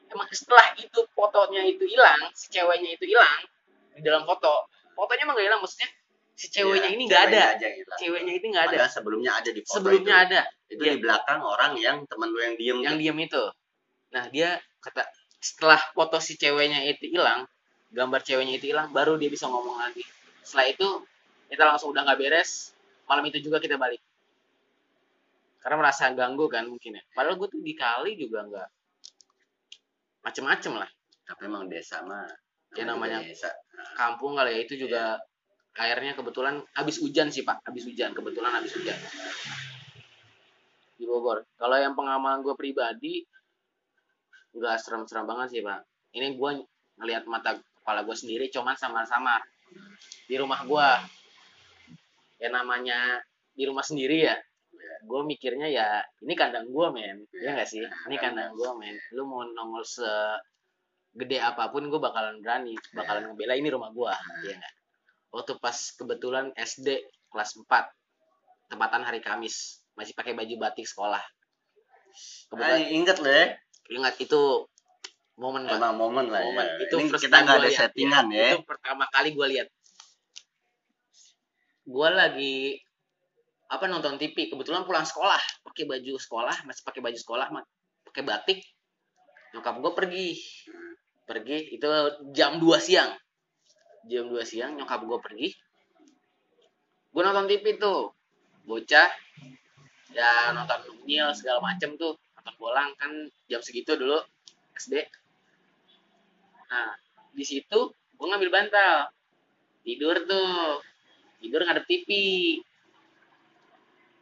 [0.08, 3.40] emang setelah itu fotonya itu hilang si ceweknya itu hilang
[3.92, 5.88] di dalam foto fotonya emang gak hilang maksudnya
[6.32, 7.98] si ceweknya Iya, ini nggak ada ceweknya aja hilang.
[8.00, 10.24] ceweknya itu nggak ada Padahal sebelumnya ada di foto sebelumnya itu.
[10.28, 10.92] ada itu Iya.
[10.92, 13.00] di belakang orang yang temen lu yang diem yang tuh.
[13.00, 13.44] diem itu
[14.10, 15.02] nah dia kata
[15.38, 17.44] setelah foto si ceweknya itu hilang
[17.90, 20.04] gambar ceweknya itu hilang baru dia bisa ngomong lagi
[20.40, 20.88] setelah itu
[21.52, 22.72] kita langsung udah nggak beres
[23.04, 24.00] malam itu juga kita balik.
[25.60, 27.02] Karena merasa ganggu kan mungkin ya.
[27.12, 28.68] Padahal gue tuh di kali juga nggak
[30.24, 30.88] macem-macem lah.
[31.28, 32.24] Tapi emang desa mah
[32.72, 33.52] Ya, namanya- desa.
[34.00, 35.20] kampung kali ya itu juga
[35.76, 37.60] airnya kebetulan habis hujan sih pak.
[37.68, 38.96] Habis hujan kebetulan habis hujan.
[40.96, 41.44] Di Bogor.
[41.60, 43.20] Kalau yang pengalaman gue pribadi
[44.56, 45.84] nggak serem-serem banget sih pak.
[46.16, 46.50] Ini gue
[46.96, 49.44] ngelihat mata kepala gue sendiri cuman samar-samar.
[50.28, 50.88] Di rumah gue
[52.42, 53.22] ya namanya
[53.54, 54.34] di rumah sendiri ya.
[55.06, 57.22] Gue mikirnya ya ini kandang gue men.
[57.38, 57.82] Ya nggak sih?
[57.86, 58.98] Ini kandang gue men.
[59.14, 60.10] Lu mau nongol se
[61.14, 62.74] gede apa pun gue bakalan berani.
[62.90, 64.10] Bakalan ngebela ini rumah gue
[64.50, 64.74] ya nggak?
[65.30, 66.98] Waktu pas kebetulan SD
[67.30, 67.70] kelas 4
[68.74, 69.86] tempatan hari Kamis.
[69.94, 71.22] Masih pakai baju batik sekolah.
[72.50, 73.46] Kebetulan Ah, inget lo ya
[73.92, 74.40] ingat itu
[75.36, 76.64] momen emang momen lah Momen.
[76.64, 79.68] ya Itu ini kita nggak ada lihat, settingan ya, itu pertama kali gue lihat
[81.82, 82.78] gue lagi
[83.72, 85.40] apa nonton TV kebetulan pulang sekolah.
[85.64, 87.46] Pakai baju sekolah masih pakai baju sekolah
[88.04, 88.60] pakai batik.
[89.56, 90.28] Nyokap gue pergi.
[91.24, 91.88] Pergi itu
[92.36, 93.10] jam 2 siang.
[94.04, 95.48] Jam 2 siang nyokap gue pergi.
[97.12, 98.12] Gue nonton TV tuh.
[98.62, 99.10] Bocah
[100.12, 102.20] ya nonton Nil segala macem tuh.
[102.36, 103.10] Nonton bolang kan
[103.48, 104.20] jam segitu dulu
[104.76, 105.04] SD
[106.72, 106.88] nah
[107.36, 109.08] di situ gue ngambil bantal.
[109.82, 110.80] Tidur tuh
[111.42, 112.08] tidur ngadep TV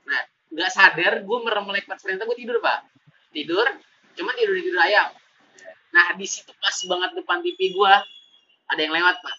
[0.08, 2.88] nah nggak sadar gue merem melek pas ternyata gue tidur pak.
[3.30, 3.68] Tidur
[4.16, 5.08] cuman tidur di tidur ayam.
[5.92, 7.92] Nah di situ pas banget depan TV gue
[8.72, 9.36] ada yang lewat pak.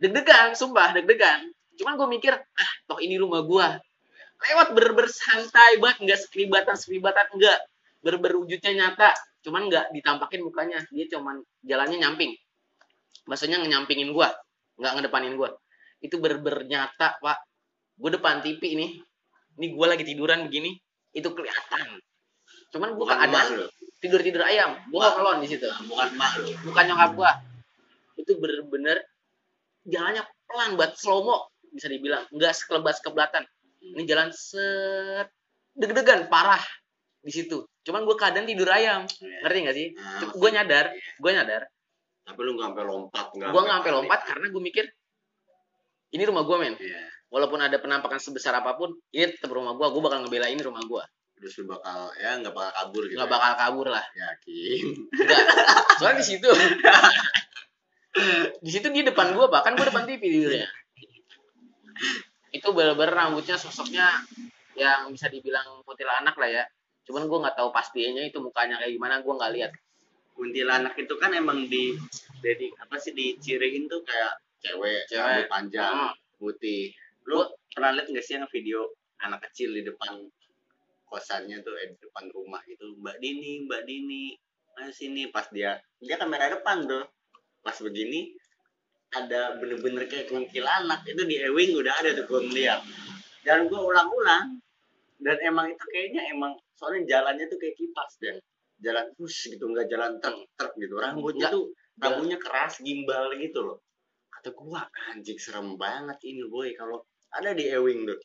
[0.00, 1.52] Deg-degan sumpah deg-degan.
[1.78, 3.68] Cuman gue mikir ah toh ini rumah gue
[4.38, 7.58] lewat ber santai banget nggak sekelibatan sekelibatan enggak
[7.98, 9.10] ber wujudnya nyata
[9.42, 10.82] cuman nggak ditampakin mukanya.
[10.90, 12.34] Dia cuman jalannya nyamping.
[13.28, 14.32] Maksudnya nyampingin gua
[14.78, 15.54] nggak ngedepanin gua
[16.02, 17.38] itu ber nyata pak.
[17.98, 18.86] Gue depan TV ini
[19.58, 20.78] ini gua lagi tiduran begini
[21.10, 21.98] itu kelihatan.
[22.70, 23.66] Cuman bukan emak keadaan lo
[23.98, 24.78] tidur tidur ayam.
[24.94, 25.66] Gua nggak kelon di situ.
[25.66, 27.30] Bukan emak lo bukan nyokap gua.
[28.14, 29.02] Itu bener-bener
[29.82, 31.36] jalannya pelan buat slow mo
[31.74, 32.22] bisa dibilang.
[32.30, 33.42] Nggak sekelebat sekeblatan.
[33.82, 35.28] Ini jalan set
[35.74, 36.62] deg-degan parah
[37.18, 37.66] di situ.
[37.82, 39.06] Cuman gue keadaan tidur ayam.
[39.06, 39.88] Ngerti gak sih?
[39.94, 41.62] Nah, gue nyadar gue nyadar.
[42.26, 44.84] Tapi lu nggak sampai lompat nggak gue nggak sampai lompat karena gue mikir
[46.14, 46.74] ini rumah gue men.
[46.78, 47.02] Iya.
[47.28, 50.80] walaupun ada penampakan sebesar apa pun ini tetap rumah gue gue bakal ngebela ini rumah
[50.80, 51.04] gue
[51.36, 53.34] terus lu bakal ya nggak bakal kabur gitu nggak ya.
[53.36, 54.04] bakal kabur lah.
[54.16, 54.84] Yakin.
[55.12, 55.40] Enggak
[56.00, 56.50] soalnya di situ.
[58.58, 60.66] Di situ di depan gue bahkan gue depan TV tidurnya
[62.54, 64.06] itu bener-bener rambutnya sosoknya
[64.78, 66.64] yang bisa dibilang kuntilanak lah ya.
[67.04, 69.72] Cuman gue nggak tahu pastinya itu mukanya kayak gimana gue nggak lihat.
[70.34, 71.98] Kuntilanak itu kan emang di
[72.40, 75.22] jadi apa sih diciriin tuh kayak cewek, Cewek.
[75.22, 76.14] rambut panjang Hmm.
[76.38, 76.90] putih.
[77.26, 80.22] Lu pernah lihat nggak sih yang video anak kecil di depan
[81.08, 82.94] kosannya tuh eh, di depan rumah gitu?
[83.00, 84.34] Mbak Dini mbak Dini
[84.78, 85.30] ayo sini.
[85.32, 87.04] Pas dia dia kamera depan tuh.
[87.64, 88.32] Pas begini
[89.08, 92.80] ada bener-bener kayak kuntilanak itu di Ewing udah ada tuh gue ngeliat.
[93.42, 94.60] Dan gue ulang-ulang
[95.18, 98.36] dan emang itu kayaknya emang soalnya jalannya tuh kayak kipas dan
[98.78, 100.94] jalan push gitu nggak jalan truk truk gitu.
[101.00, 103.78] Rambutnya tuh tabunya keras gimbal gitu loh
[104.38, 106.70] kata gua anjing serem banget ini boy.
[106.78, 107.02] Kalau
[107.34, 108.20] ada di Ewing tuh.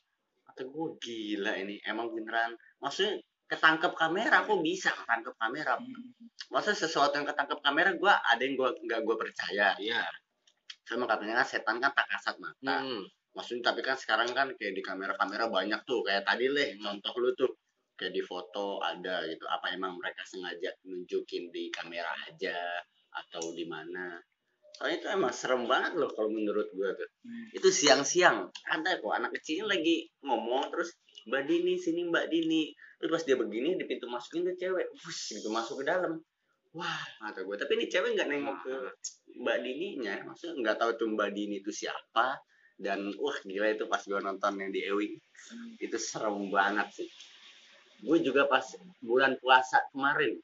[0.46, 2.54] Kata gua gila ini emang beneran.
[2.78, 3.18] Maksudnya
[3.50, 5.74] ketangkep kamera kok bisa ketangkep kamera?
[6.54, 9.74] Masa sesuatu yang ketangkep kamera gua ada yang gua nggak gua percaya.
[9.82, 10.06] Iya.
[10.84, 12.84] sama katanya kan setan kan tak kasat mata.
[12.84, 13.08] Hmm.
[13.34, 16.06] maksudnya tapi kan sekarang kan kayak di kamera-kamera banyak tuh.
[16.06, 17.52] Kayak tadi leh contoh lu tuh.
[17.98, 19.48] Kayak di foto ada gitu.
[19.50, 22.54] Apa emang mereka sengaja nunjukin di kamera aja?
[23.16, 24.22] Atau di mana
[24.74, 27.10] soalnya itu emang serem banget loh kalau menurut gua tuh.
[27.54, 30.98] Itu siang-siang ada kok anak kecil lagi ngomong terus
[31.30, 32.74] mbak Dini sini mbak Dini.
[33.00, 36.20] Terus pas dia begini di pintu masukin tuh cewek Wush, gitu masuk ke dalam.
[36.74, 38.76] Wah kata gue tapi ini cewek nggak nengok ke
[39.40, 42.42] mbak Dininya maksudnya nggak tahu tuh mbak Dini itu siapa.
[42.74, 45.16] Dan wah gila itu pas gue nonton yang di Ewing.
[45.78, 47.10] Itu serem banget sih.
[48.04, 48.66] Gue juga pas
[49.00, 50.36] bulan puasa kemarin.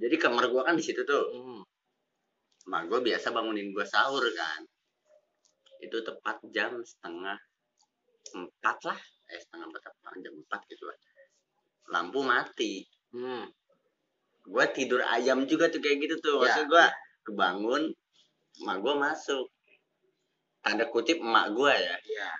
[0.00, 1.24] Jadi kamar gue kan di situ tuh.
[1.30, 1.62] Hmm.
[2.70, 4.62] Mak gue biasa bangunin gue sahur kan.
[5.82, 7.38] Itu tepat jam setengah
[8.34, 9.00] empat lah.
[9.30, 10.98] Eh setengah empat apa jam empat gitu lah.
[11.90, 12.86] Lampu mati.
[13.12, 13.44] Hmm.
[14.42, 16.42] gue tidur ayam juga tuh kayak gitu tuh.
[16.42, 16.50] Ya.
[16.50, 16.86] maksud gue
[17.30, 17.82] kebangun
[18.62, 19.46] emak gue masuk.
[20.62, 21.96] Tanda kutip emak gue ya.
[22.02, 22.30] Iya.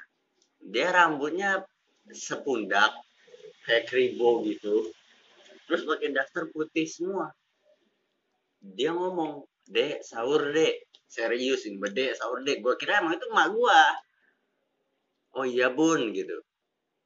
[0.63, 1.63] dia rambutnya
[2.11, 2.91] sepundak
[3.67, 4.91] kayak kribo gitu.
[5.67, 7.31] Terus pakai daster putih semua.
[8.63, 10.87] Dia ngomong dek sahur dek.
[11.09, 12.61] Serius ini dek sahur dek.
[12.61, 13.81] Gue kira emang itu emak gue
[15.33, 16.37] oh iya bun gitu.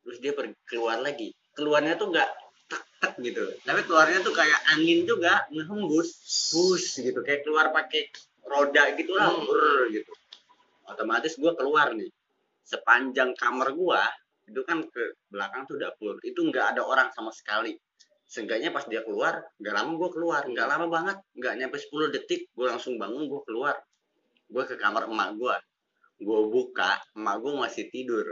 [0.03, 1.31] Terus dia pergi keluar lagi.
[1.55, 2.31] Keluarnya tuh nggak
[2.67, 3.43] tek tek gitu.
[3.63, 6.09] Tapi keluarnya tuh kayak angin juga ngehembus.
[6.53, 7.23] Bus gitu.
[7.23, 8.11] Kayak keluar pakai
[8.47, 9.91] roda gitu lah Hmm.
[9.95, 10.13] gitu.
[10.87, 12.11] Otomatis gue keluar nih.
[12.67, 14.03] Sepanjang kamar gua
[14.47, 16.19] itu kan ke belakang tuh dapur.
[16.23, 17.75] Itu nggak ada orang sama sekali
[18.27, 20.43] seenggaknya pas dia keluar nggak lama gua keluar.
[20.47, 23.77] Nggak lama banget nggak nyampe 10 detik gua langsung bangun gua keluar.
[24.51, 25.57] Gua ke kamar emak gua.
[26.19, 28.27] Gua buka emak gua masih tidur.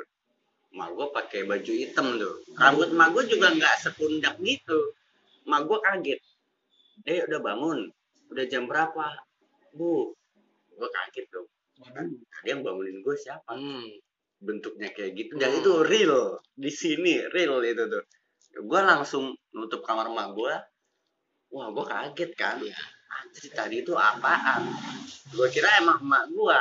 [0.75, 2.35] Emak gua pakai baju hitam tuh.
[2.59, 4.79] Rambut emak gua juga nggak sepundak gitu.
[5.47, 6.21] Emak gua kaget.
[7.07, 7.91] Eh udah bangun.
[8.35, 9.07] Udah jam berapa?
[9.75, 10.11] Bu
[10.75, 11.47] gua kaget tuh
[11.83, 13.53] tadi yang bangunin gue siapa?
[13.55, 13.89] Hmm.
[14.45, 15.41] bentuknya kayak gitu.
[15.41, 15.61] Dan Hmm.
[15.65, 16.37] itu real.
[16.53, 18.05] Di sini real itu tuh
[18.55, 20.55] gue langsung nutup kamar emak gue
[21.55, 22.59] wah gue kaget kan?
[23.15, 24.67] Anjir tadi itu apaan?
[25.31, 26.61] Gue kira emang emak gue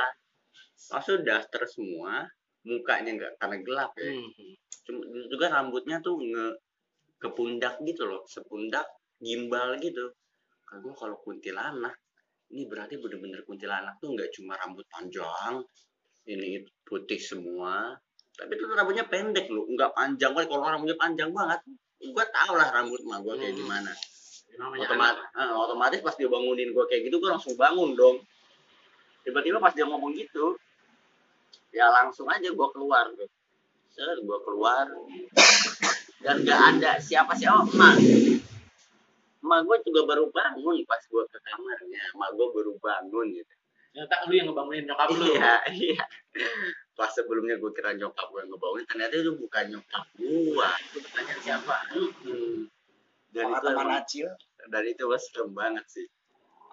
[0.94, 2.26] maksud daster semua.
[2.64, 4.08] Mukanya nggak karena gelap ya.
[4.08, 4.56] Hmm.
[4.84, 6.48] cuma juga rambutnya tuh nge
[7.20, 8.24] ke pundak gitu loh.
[8.30, 8.86] Sepundak
[9.20, 10.14] gimbal gitu.
[10.64, 11.98] Kan gue kalau kuntilanak
[12.54, 15.66] ini berarti bener-bener kuntilanak tuh nggak cuma rambut panjang
[16.30, 17.98] ini putih semua
[18.34, 19.66] tapi itu rambutnya pendek loh.
[19.70, 20.50] Nggak panjang banget.
[20.50, 21.62] Kalau rambutnya panjang banget
[22.04, 23.62] gue tau lah rambut mah gue kayak Hmm.
[23.64, 23.92] gimana.
[24.54, 28.18] Namanya otomatis, otomatis pas dia bangunin gue kayak gitu gue langsung bangun dong.
[29.24, 30.60] Tiba-tiba pas dia ngomong gitu
[31.74, 33.08] ya langsung aja gue keluar.
[33.16, 33.30] Tuh
[33.94, 34.86] set gue keluar.
[36.24, 37.96] Dan gak ada siapa siapa emak.
[39.44, 42.04] Emak gue juga baru bangun pas gue ke kamarnya.
[42.18, 43.54] Emak gue baru bangun gitu
[43.94, 45.26] Ternyata lu yang ngebangunin nyokap lu.
[45.30, 46.04] iya iya
[46.94, 51.40] pas sebelumnya gue kira nyokap gue yang ngebangunin ternyata itu bukan nyokap gue Itu pertanyaan
[51.40, 51.76] siapa?
[52.26, 52.58] Hmm.
[53.30, 54.28] dan itu teman emang- Acil?
[54.68, 56.06] dan itu wah serem banget sih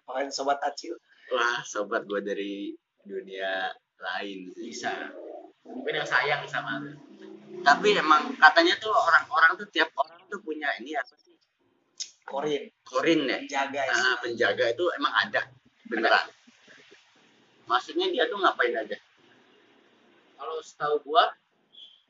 [0.00, 0.96] Apakah sobat Acil?
[1.28, 4.72] wah sobat gue dari dunia lain sih.
[4.72, 5.12] Bisa.
[5.62, 6.96] Mungkin yang sayang sama lu.
[7.60, 11.36] tapi emang katanya tuh orang-orang tuh tiap orang tuh punya ini apa sih
[12.24, 15.50] Korin, korin ya penjaga nah, penjaga itu emang ada
[15.84, 16.24] beneran
[17.70, 18.98] maksudnya dia tuh ngapain aja
[20.34, 21.30] Kalau setahu gua,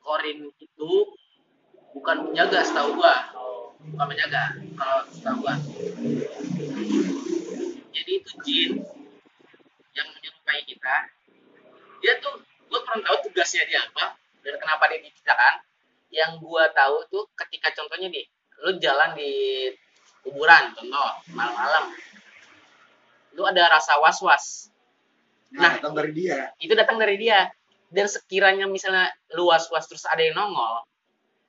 [0.00, 0.90] Korin itu
[1.92, 3.34] bukan penjaga setahu gua.
[3.90, 5.54] Bukan penjaga kalau setahu gua.
[7.90, 8.72] Jadi itu jin
[9.98, 10.96] yang menyerupai kita.
[12.00, 12.38] Dia tuh
[12.70, 14.14] gua kurang tahu tugasnya dia apa
[14.46, 15.66] dan kenapa dia diciptakan.
[16.14, 18.30] Yang gua tahu tuh ketika contohnya nih,
[18.62, 19.30] lu jalan di
[20.22, 21.90] kuburan contoh malam-malam.
[23.34, 24.69] Lu ada rasa was-was.
[25.50, 26.54] Nah, datang dari dia.
[26.62, 27.50] itu datang dari dia.
[27.90, 30.86] Dan sekiranya misalnya luas was terus ada yang nongol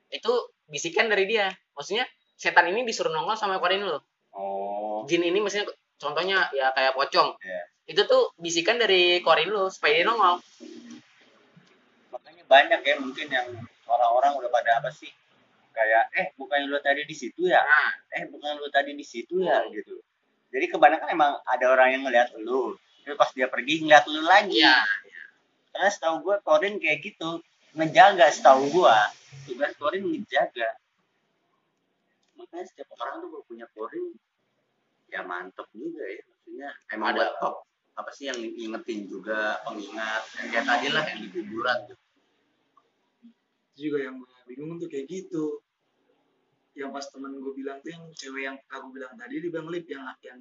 [0.10, 0.32] itu
[0.66, 1.54] bisikan dari dia.
[1.78, 4.02] Maksudnya setan ini disuruh nongol sama korin lu
[4.34, 5.06] oh.
[5.06, 5.70] Jin ini maksudnya
[6.02, 7.38] contohnya ya kayak pocong.
[7.42, 7.64] Iya.
[7.92, 10.42] itu tuh bisikan dari korin lu supaya dia nongol.
[12.10, 13.48] Makanya banyak ya mungkin yang
[13.86, 15.12] orang-orang udah pada apa sih?
[15.72, 17.62] Kayak eh bukan lu tadi di situ ya?
[17.62, 17.92] Nah.
[18.16, 19.62] Eh bukan lu tadi di situ ya?
[19.70, 20.00] Gitu.
[20.52, 24.62] Jadi kebanyakan emang ada orang yang ngeliat lu tapi pas dia pergi ngeliat lu lagi.
[24.62, 24.78] Iya.
[25.72, 27.42] Karena setahu gue Korin kayak gitu.
[27.74, 28.98] Ngejaga setahu gue
[29.50, 30.70] tugas Korin ngejaga.
[32.38, 34.06] Makanya setiap orang tuh kalau punya Korin
[35.10, 36.22] ya mantep juga ya.
[36.24, 37.18] Maksudnya emang Ada.
[37.18, 37.56] buat top
[37.92, 40.24] apa sih yang ngingetin juga pengingat?
[40.40, 42.00] Yang kayak tadi lah yang di kuburan tuh.
[43.72, 45.60] Itu juga yang gue bingung tuh kayak gitu.
[46.78, 49.86] Yang pas temen gue bilang tuh yang cewek yang aku bilang tadi dia bilang lip
[49.90, 50.40] yang yang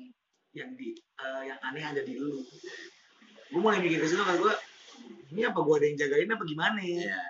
[0.53, 2.43] yang di eh, yang aneh ada di lu
[3.47, 4.55] gue mulai mikir ke situ kan gue
[5.31, 7.23] ini apa gue ada yang jagain apa gimana ya Iya.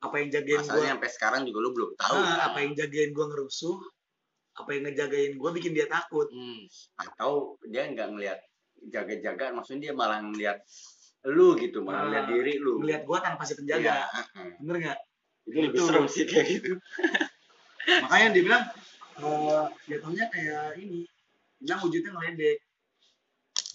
[0.00, 3.10] apa yang jagain gue masalahnya sampai sekarang juga lu belum tahu Ah, apa yang jagain
[3.10, 3.78] gue ngerusuh
[4.54, 6.64] apa yang ngejagain gue bikin dia takut Hmm.
[6.96, 7.32] atau
[7.62, 8.38] dia nggak ngelihat
[8.86, 10.58] jaga-jaga maksudnya dia malah ngelihat
[11.26, 14.48] lu gitu malah Ah, ngelihat diri lu ngeliat gue tanpa si Iya, penjaga heeh.
[14.58, 14.98] bener nggak
[15.44, 15.84] itu lebih Itu.
[15.84, 16.72] serem sih kayak gitu
[18.02, 18.64] makanya dia bilang
[19.18, 21.02] eh jatuhnya kayak ini
[21.62, 22.58] bilang wujudnya ngeledek.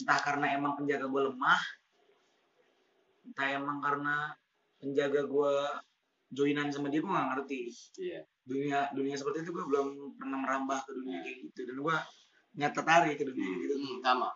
[0.03, 1.61] Entah karena emang penjaga gue lemah
[3.23, 4.35] entah emang karena
[4.83, 5.53] penjaga gue
[6.33, 7.61] joinan sama dia gue nggak ngerti.
[8.03, 8.19] Iya.
[8.43, 11.59] Dunia dunia seperti itu gue belum pernah merambah ke dunia kayak gitu.
[11.71, 11.97] Dan gue
[12.59, 13.75] nggak tertarik ke dunia gitu.
[13.79, 14.29] Hmm, sama.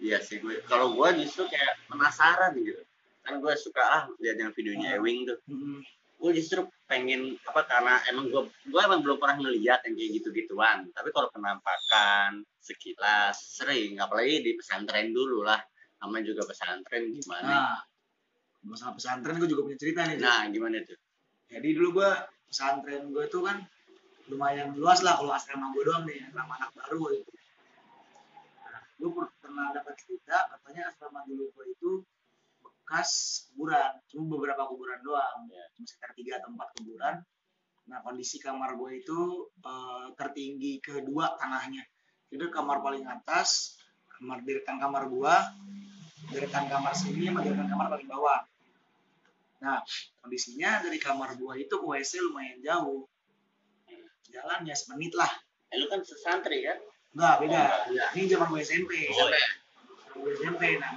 [0.00, 2.80] iya sih gue kalau gue justru kayak penasaran gitu.
[3.20, 4.96] Kan gue suka ah lihat yang videonya Ah.
[4.96, 5.38] Ewing tuh.
[5.44, 5.84] Mm-mm.
[6.20, 10.28] Gue justru pengen apa karena emang gue gue emang belum pernah ngeliat yang kayak gitu
[10.36, 13.96] gituan tapi kalau penampakan sekilas sering.
[13.96, 15.58] Apalagi di pesantren dulu lah.
[16.04, 17.76] Namanya juga pesantren gimana nah
[18.60, 20.96] masalah pesantren gue juga punya cerita nih nah gimana tuh?
[21.48, 22.10] Jadi dulu gue
[22.48, 23.64] pesantren gue tuh kan
[24.28, 27.30] lumayan luas lah kalau asrama gue doang nih asrama anak baru gitu.
[28.68, 31.90] Nah, gue per- pernah dapat cerita katanya asrama dulu gue itu
[32.90, 34.02] bekas kuburan.
[34.10, 35.46] Cuma beberapa kuburan doang.
[35.46, 35.62] Ya.
[35.78, 37.22] cuma sekitar tiga atau empat kuburan.
[37.86, 41.86] Nah kondisi kamar gue itu eh, tertinggi kedua tanahnya
[42.30, 43.78] jadi kamar paling atas
[44.10, 45.34] kamar deretan kamar gue
[46.30, 48.42] deretan kamar sini sama deretan kamar paling bawah.
[49.62, 49.86] Nah
[50.18, 53.06] kondisinya dari kamar gua itu ke WC lumayan jauh.
[54.34, 55.30] Jalannya semenit lah.
[55.70, 56.78] Eh, lu kan sesantri kan?
[57.14, 57.54] Enggak beda.
[57.54, 58.08] Oh, enggak.
[58.18, 59.30] ini zaman gue SMP Oh,
[60.26, 60.90] gue SMP nah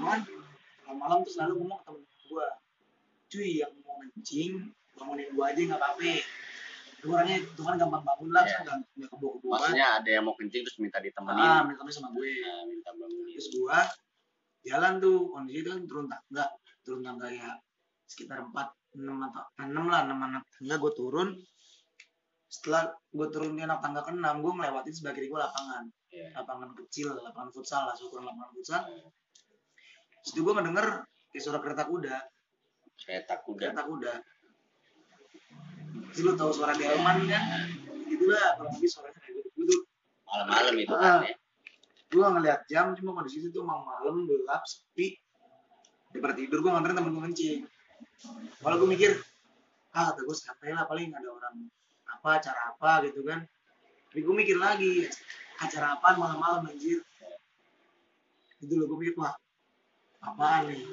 [0.93, 2.47] malam-malam tuh selalu ngomong ke temen gua
[3.33, 4.51] cuy yang mau ngencing
[4.93, 6.13] bangunin gua aja nggak apa-apa.
[7.03, 8.53] Gua orangnya itu kan gampang bangun lah Iya.
[8.53, 11.41] kan nggak nggak kebo-kebo kan maksudnya ada yang mau kencing terus minta ditemenin.
[11.41, 12.31] Ah minta temen sama gue.
[12.45, 13.33] Nah, minta bangunin.
[13.33, 13.79] Terus gua
[14.63, 16.45] jalan tuh kondisi itu kan turun tangga
[16.85, 17.49] turun tangga ya
[18.07, 21.29] sekitar empat enam atau enam lah enam anak tangga gue turun.
[22.53, 25.89] Setelah gue turun di anak tangga ke enam gue ngelewatin sebelah kiri gue lapangan.
[26.13, 26.29] Iya.
[26.37, 28.85] lapangan kecil lapangan futsal lah syukur lapangan futsal
[30.23, 30.87] Terus gue ngedenger
[31.31, 32.15] kayak suara kereta kuda.
[33.03, 33.59] Kereta kuda.
[33.69, 34.13] Kereta kuda.
[36.13, 37.43] Terus lu tahu suara delman kan?
[38.07, 39.75] Itulah kurang lebih suaranya kayak gitu gitu
[40.23, 41.01] malam-malam itu Ah.
[41.01, 41.35] kan ya.
[42.13, 45.17] Gue ngeliat jam cuma kondisi itu tuh malam gelap sepi.
[46.13, 47.59] Daripada tidur gue nganterin temen gue kencing
[48.63, 49.11] malah gue mikir
[49.93, 51.67] ah kata gue santai lah paling ada orang
[52.07, 53.43] apa acara apa gitu kan.
[54.13, 55.09] Tapi gue mikir lagi
[55.57, 57.01] acara apaan malam-malam anjir?
[58.61, 59.33] Itu loh gue mikir wah
[60.23, 60.83] apaan nih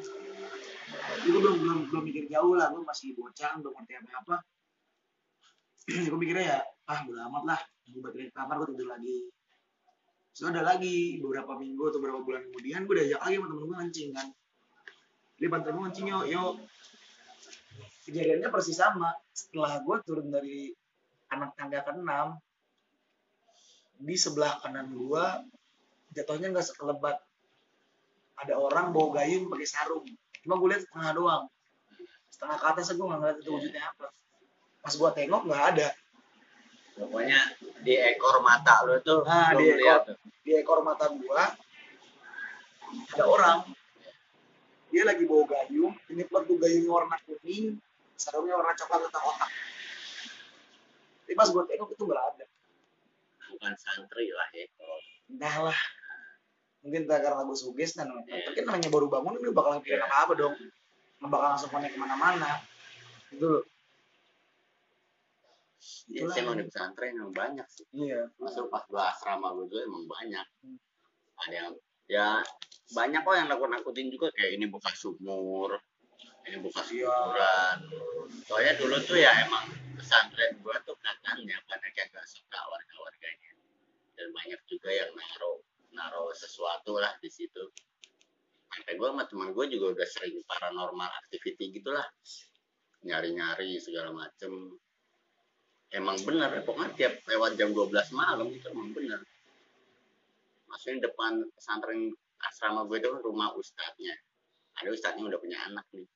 [1.23, 4.37] gue belum belum belum mikir jauh lah gue masih bocah belum ngerti apa apa
[6.11, 9.31] gue mikirnya ya ah udah amat lah gue balik ke kamar gue tidur lagi
[10.31, 13.77] Terus ada lagi beberapa minggu atau beberapa bulan kemudian gue diajak lagi sama temen gue
[13.77, 14.29] ngencing kan.
[15.41, 16.53] Dia bantuin gue ngencing yuk, yuk.
[18.09, 19.11] Kejadiannya persis sama.
[19.35, 20.71] Setelah gue turun dari
[21.29, 22.41] anak tangga ke enam,
[24.01, 25.25] di sebelah kanan gue
[26.17, 27.21] jatuhnya nggak sekelebat.
[28.41, 30.07] Ada orang bawa gayung pakai sarung.
[30.41, 31.45] Cuma gue lihat setengah doang.
[32.33, 34.07] Setengah ke atas gue nggak ngeliat itu wujudnya apa.
[34.81, 35.89] Pas gue tengok nggak ada.
[37.01, 37.41] pokoknya
[37.81, 41.49] di ekor mata lu tuh Nah, lu di lihat tuh di ekor mata gua
[43.15, 43.59] ada orang
[44.91, 47.81] dia lagi bawa gayung ini tuh gayungnya warna kuning
[48.21, 49.51] sarungnya warna coklat atau otak
[51.25, 52.45] tapi pas gua tengok itu nggak ada
[53.55, 54.67] bukan santri lah ya
[55.31, 55.81] entahlah
[56.81, 58.49] mungkin karena gue suges dan Iya.
[58.49, 60.55] mungkin namanya baru bangun dia bakal mikirin apa apa dong.
[61.21, 62.51] Nggak bakal langsung connect ke mana-mana.
[63.29, 63.65] Itu loh.
[66.11, 66.35] Ya Itulah.
[66.35, 67.87] sih emang di pesantren emang banyak sih.
[67.95, 68.29] Iya.
[68.37, 70.47] Masuk pas gua asrama gue juga emang banyak.
[70.65, 70.79] Hmm.
[71.41, 71.73] ada yang
[72.05, 72.29] ya
[72.93, 74.29] banyak kok yang nakut nakutin juga.
[74.33, 75.81] Kayak ini buka sumur
[76.45, 77.09] ini buka Iya.
[77.09, 77.77] kuburan.
[78.45, 79.65] Soalnya dulu tuh ya emang
[79.97, 83.53] pesantren gua tuh katanya banyak yang gak suka warga warganya
[84.17, 85.61] dan banyak juga yang naruh
[85.95, 87.65] naruh sesuatu lah di situ.
[88.71, 92.07] Sampai gua sama teman gue juga udah sering paranormal activity gitulah.
[93.03, 94.79] Nyari nyari segala macem.
[95.91, 99.19] Emang bener pokoknya tiap lewat jam 12 malam itu emang bener.
[100.71, 102.15] Maksudnya depan pesantren
[102.47, 104.15] asrama gue itu rumah ustadznya.
[104.79, 106.07] Ada ustadznya udah punya anak nih.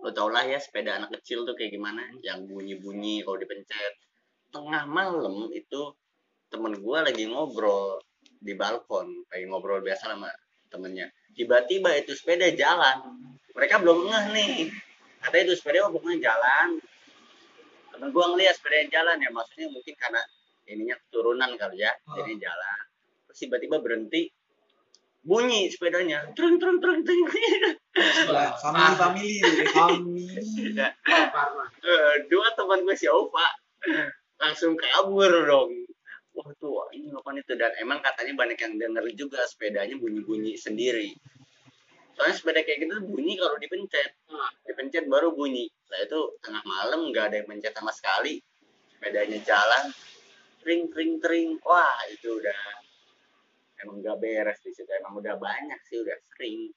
[0.00, 2.00] Lo tau lah ya sepeda anak kecil tuh kayak gimana?
[2.24, 3.94] Yang bunyi-bunyi kalau dipencet.
[4.48, 5.92] Tengah malam itu
[6.48, 8.00] temen gue lagi ngobrol
[8.40, 10.32] di balkon lagi ngobrol biasa sama
[10.72, 11.12] temennya.
[11.36, 13.20] Tiba-tiba itu sepeda jalan.
[13.52, 14.52] Mereka belum ngeh nih.
[15.20, 16.80] Katanya itu sepeda oh, pokoknya jalan.
[17.92, 20.22] Temen gua ngeliat sepeda jalan ya maksudnya mungkin karena
[20.64, 22.16] ininya turunan kali ya Oh.
[22.16, 22.80] jadi jalan.
[23.28, 24.32] Terus tiba-tiba berhenti
[25.20, 27.04] bunyi sepedanya trung trung trung
[28.32, 29.36] Lah, family family
[29.68, 30.26] family.
[32.32, 33.44] Dua teman gue si Ova
[34.40, 35.79] langsung kabur dong
[36.34, 41.10] wah tuh ini ngapain itu dan emang katanya banyak yang denger juga sepedanya bunyi-bunyi sendiri.
[42.14, 44.10] Soalnya sepeda kayak gitu bunyi kalau dipencet.
[44.30, 44.50] Nah.
[44.66, 45.66] dipencet baru bunyi.
[45.90, 48.38] Nah itu tengah malam nggak ada yang pencet sama sekali.
[48.92, 49.84] Sepedanya jalan
[50.68, 52.60] ring ring ring wah itu udah
[53.86, 54.90] emang nggak beres di situ.
[55.00, 56.70] Emang udah banyak sih udah sering.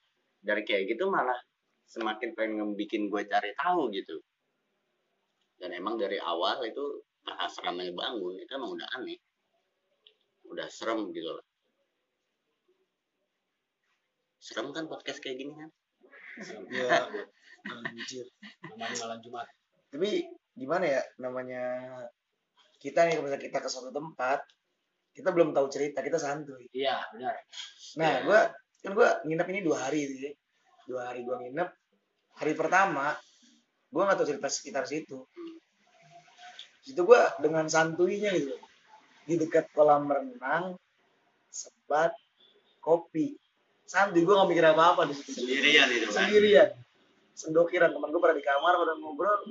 [0.44, 1.38] Dari kayak gitu malah
[1.88, 4.18] semakin pengen ngebikin gue cari tahu gitu.
[5.60, 9.16] Dan emang dari awal itu pas asramanya bangun itu emang udah aneh
[10.54, 11.46] udah serem gitu loh
[14.44, 15.70] serem kan podcast kayak gini kan?
[16.68, 17.08] Ya
[17.64, 18.28] anjir.
[18.68, 19.48] Namanya malam Jumat.
[19.94, 20.26] tapi
[20.58, 21.64] gimana ya namanya
[22.82, 24.42] kita nih kalau misalnya kita ke suatu tempat
[25.14, 26.66] kita belum tahu cerita kita santuy.
[26.74, 27.38] Iya, benar.
[27.96, 28.26] nah Ya.
[28.26, 28.40] gua
[28.84, 30.34] kan gua nginep ini dua hari sih.
[30.90, 31.70] Dua hari gua nginep.
[32.42, 33.16] Hari pertama
[33.94, 35.24] gua nggak tahu cerita sekitar situ.
[36.84, 38.58] Itu gua dengan santuinya gitu
[39.24, 40.76] di dekat kolam renang
[41.48, 42.12] sebat
[42.84, 43.40] kopi.
[43.88, 45.44] Santuy gua nggak mikir apa apa di situ.
[45.44, 46.70] Sendirian itu kan sendirian.
[47.34, 47.90] Sendokiran.
[47.94, 49.42] Teman gue pada di kamar pada ngobrol.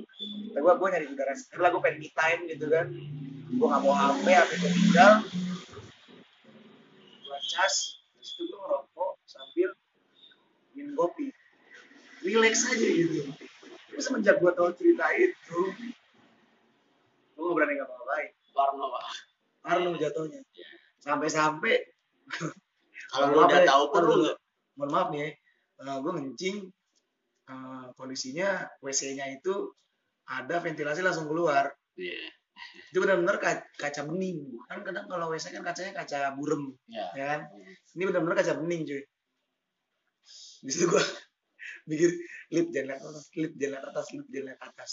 [0.53, 2.85] Kata gue gue nyari udara segar lah gue pengen me time gitu kan.
[3.53, 5.13] Gue nggak mau hp hp gue tinggal.
[7.23, 7.75] Gue cas
[8.17, 9.69] terus itu gue ngerokok sambil
[10.73, 11.29] minum kopi.
[12.23, 13.29] Relax aja gitu.
[13.93, 15.59] Tapi semenjak gue tahu cerita itu
[17.33, 18.29] gue gak berani ngapa-ngapain.
[18.53, 19.32] Parno, Pak.
[19.63, 20.43] Parno jatuhnya.
[20.99, 21.73] Sampai-sampai
[23.11, 24.15] kalau lu udah tahu pun lu
[24.75, 25.31] mohon maaf nih
[25.79, 26.57] ya, gue ngencing
[27.47, 29.71] eh, kondisinya WC-nya itu
[30.27, 31.71] ada ventilasi langsung keluar.
[31.95, 32.15] Iya.
[32.93, 34.53] itu benar-benar ka- kaca bening.
[34.69, 37.09] Kan kadang kalau WC kan kacanya kaca burem Ya.
[37.17, 37.41] ya kan?
[37.97, 39.01] Ini benar-benar kaca bening cuy.
[40.63, 41.01] Di situ gue
[41.89, 42.09] mikir
[42.53, 44.91] lip jangan lihat atas lip jangan lihat atas lip jangan lihat atas.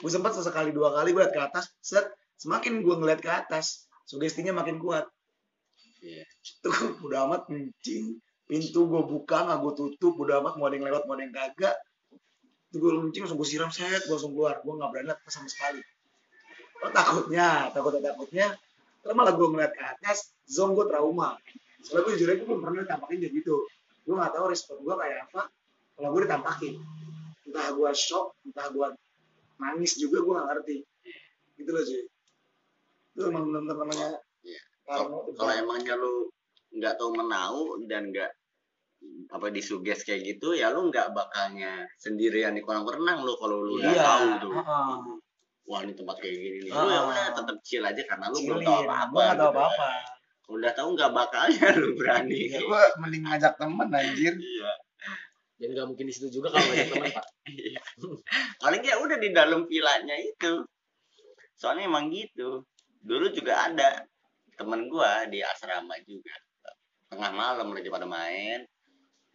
[0.00, 2.08] Gue sempat sesekali dua kali gue lihat ke atas set
[2.40, 5.06] semakin gue ngeliat ke atas sugestinya makin kuat.
[6.02, 6.26] Iya.
[6.66, 8.18] tuh udah amat kencing
[8.50, 11.34] pintu gue buka nggak gue tutup udah amat mau ada yang lewat mau ada yang
[11.34, 11.76] kagak.
[12.74, 14.58] Tuh gue kencing langsung gue siram set gue langsung keluar.
[14.66, 15.80] Gue nggak berani lihat sama sekali.
[16.82, 18.46] Oh, takutnya takutnya takutnya.
[19.02, 21.38] Terus malah gue ngeliat ke atas zong gue trauma.
[21.86, 23.56] Soalnya gue jujur aja gue belum pernah ditampakin kayak gitu.
[24.02, 25.42] Gue nggak tahu respon gue kayak apa.
[25.94, 26.74] Kalau gue ditampakin
[27.46, 28.88] entah gue shock entah gue
[29.62, 30.76] nangis juga gue nggak ngerti.
[31.62, 32.02] Gitu loh cuy
[33.12, 34.08] itu emang benar-benar namanya
[34.42, 34.60] Iya.
[35.32, 36.26] kalau emangnya lu
[36.72, 38.30] nggak tahu menau dan nggak
[39.28, 43.76] apa disuges kayak gitu ya lu nggak bakalnya sendirian di kolam renang lu kalau lu
[43.76, 44.94] udah Iya, tahu tuh heeh.
[45.64, 47.04] wah ini tempat kayak gini nih lu ya Ah.
[47.04, 49.90] udah tetap chill aja karena lu belum tahu apa apa Gua nggak tahu apa-apa.
[50.42, 54.34] kalau udah tahu nggak bakalnya lu berani Ya gua mending ngajak temen anjir.
[54.34, 54.72] iya
[55.56, 57.26] Dan nggak mungkin di situ juga kalau banyak teman, Pak.
[58.62, 60.52] paling ya udah di dalam vilanya itu
[61.54, 62.66] soalnya emang gitu
[63.02, 64.06] dulu juga ada
[64.54, 66.34] temen gua di asrama juga.
[67.10, 68.64] Tengah malam lagi pada main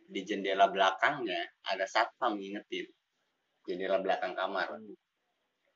[0.08, 2.88] di jendela belakangnya ada satpam ngingetin.
[3.68, 4.72] Jendela belakang kamar.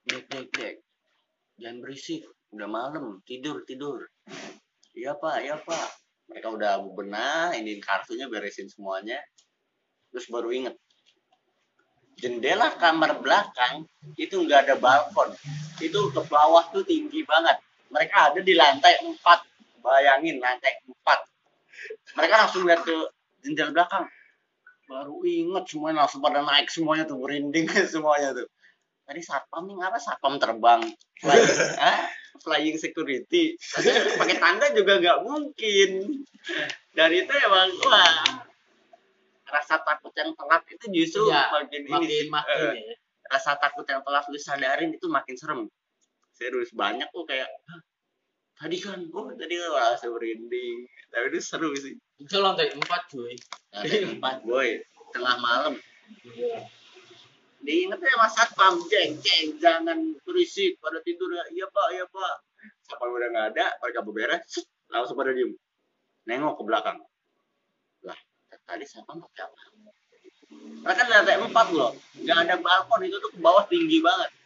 [0.07, 0.75] Dek dek dek
[1.61, 2.25] jangan berisik
[2.55, 4.01] udah malam tidur tidur.
[4.97, 5.89] Iya pak iya pak.
[6.31, 9.19] Mereka udah bebenah ini kartunya beresin semuanya.
[10.09, 10.75] Terus baru inget
[12.17, 13.85] jendela kamar belakang
[14.15, 15.35] itu nggak ada balkon.
[15.77, 17.59] Itu ke bawah tuh tinggi banget
[17.91, 19.19] mereka ada di lantai 4
[19.83, 22.95] bayangin lantai 4 mereka langsung lihat ke
[23.41, 24.05] jendela belakang.
[24.85, 28.47] Baru inget semuanya langsung pada naik semuanya tuh merinding semuanya tuh.
[29.07, 30.83] Tadi satpam nih ngapa satpam terbang?
[31.19, 31.47] Flying,
[31.79, 32.05] ah,
[32.43, 33.55] flying security.
[34.15, 35.89] Pakai tanda juga nggak mungkin.
[36.91, 38.43] Dan itu emang wah.
[39.51, 42.27] Rasa takut yang telat itu justru Iya, makin, ini Makin sih.
[42.31, 42.95] makin Eh, ya.
[43.27, 45.61] rasa takut yang telah lu sadarin itu makin serem
[46.41, 47.81] serius banyak kok kayak "Hah,
[48.57, 50.89] tadi kan oh tadi kan wah saya merinding.
[51.13, 51.93] Tapi itu seru sih.
[52.17, 52.81] Itu lantai 4,
[53.13, 53.37] cuy.
[53.69, 54.81] lantai empat boy.
[55.13, 55.77] Tengah malam.
[57.61, 58.81] Diingetnya mas satpam?
[58.89, 61.45] Jeng jeng jangan berisik pada tidur ya.
[61.53, 62.35] Iya pak iya pak.
[62.89, 64.41] Satpam udah nggak ada mereka beberes
[64.89, 65.53] langsung pada diem.
[66.25, 66.97] Nengok ke belakang.
[68.01, 68.17] Lah
[68.65, 69.61] tadi satpam pakai apa?
[70.81, 71.93] Mereka di lantai empat loh.
[72.17, 74.40] Nggak ada balkon itu tuh ke bawah tinggi banget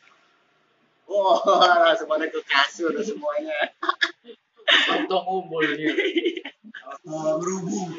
[1.10, 1.40] wah
[1.86, 3.54] langsung pada ke kasur semuanya.
[4.98, 5.94] Untung ngumpul gitu.
[7.06, 7.94] eh, ngerubung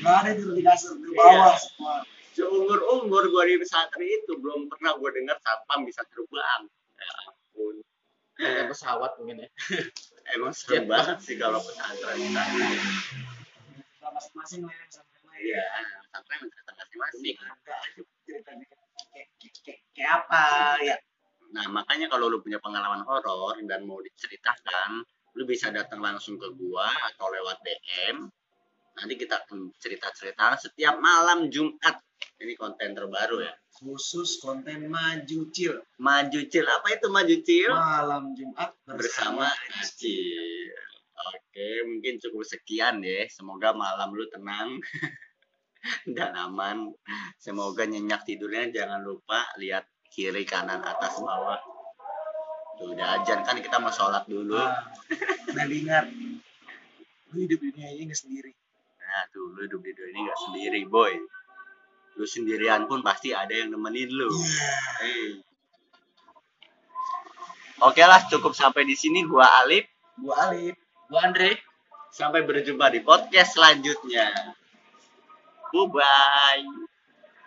[0.00, 1.60] nggak ada itu di kasur di bawah Iya.
[1.60, 1.94] semua.
[2.32, 6.64] Seumur umur gue di pesantren itu belum pernah gue dengar satpam bisa terbang.
[6.96, 7.76] Ya ampun.
[8.40, 9.48] Kayak pesawat mungkin ya.
[10.32, 12.16] emang seru Jet banget sih kalau pesantren
[14.12, 15.62] masing-masing lah ya ya iya
[16.08, 16.40] pesantren
[16.80, 17.36] masing-masing.
[19.92, 20.42] Kayak apa
[20.80, 20.96] ya
[21.52, 25.04] nah makanya kalau lu punya pengalaman horor dan mau diceritakan
[25.36, 28.28] lu bisa datang langsung ke gua atau lewat DM
[28.96, 32.00] nanti kita akan cerita-cerita setiap malam Jumat.
[32.42, 33.54] Ini konten terbaru ya.
[33.70, 35.78] Khusus konten maju cil.
[35.98, 36.66] Maju cil.
[36.66, 37.70] Apa itu maju cil?
[37.70, 39.46] Malam Jumat bersama
[39.78, 40.70] Acil.
[41.22, 43.26] Oke, mungkin cukup sekian ya.
[43.30, 44.78] Semoga malam lu tenang
[46.18, 46.90] dan aman.
[47.38, 48.70] Semoga nyenyak tidurnya.
[48.74, 51.58] Jangan lupa lihat kiri kanan atas bawah.
[52.76, 54.60] Tuh udah ajan kan kita mau sholat dulu.
[54.60, 54.84] Nah,
[55.56, 56.04] dan ingat
[57.32, 58.52] lu hidup di dunia ini nggak sendiri
[59.12, 61.12] Nah tuh lu hidup di dunia ini gak sendiri boy.
[62.16, 64.32] Lu sendirian pun pasti ada yang nemenin lu.
[65.00, 65.44] Hey.
[67.84, 69.20] Oke lah, cukup sampai di sini.
[69.28, 69.84] Gua Alif.
[70.16, 70.76] gua Alif
[71.12, 71.60] Gua Andre.
[72.08, 74.56] Sampai berjumpa di podcast selanjutnya.
[75.72, 76.81] Bye bye.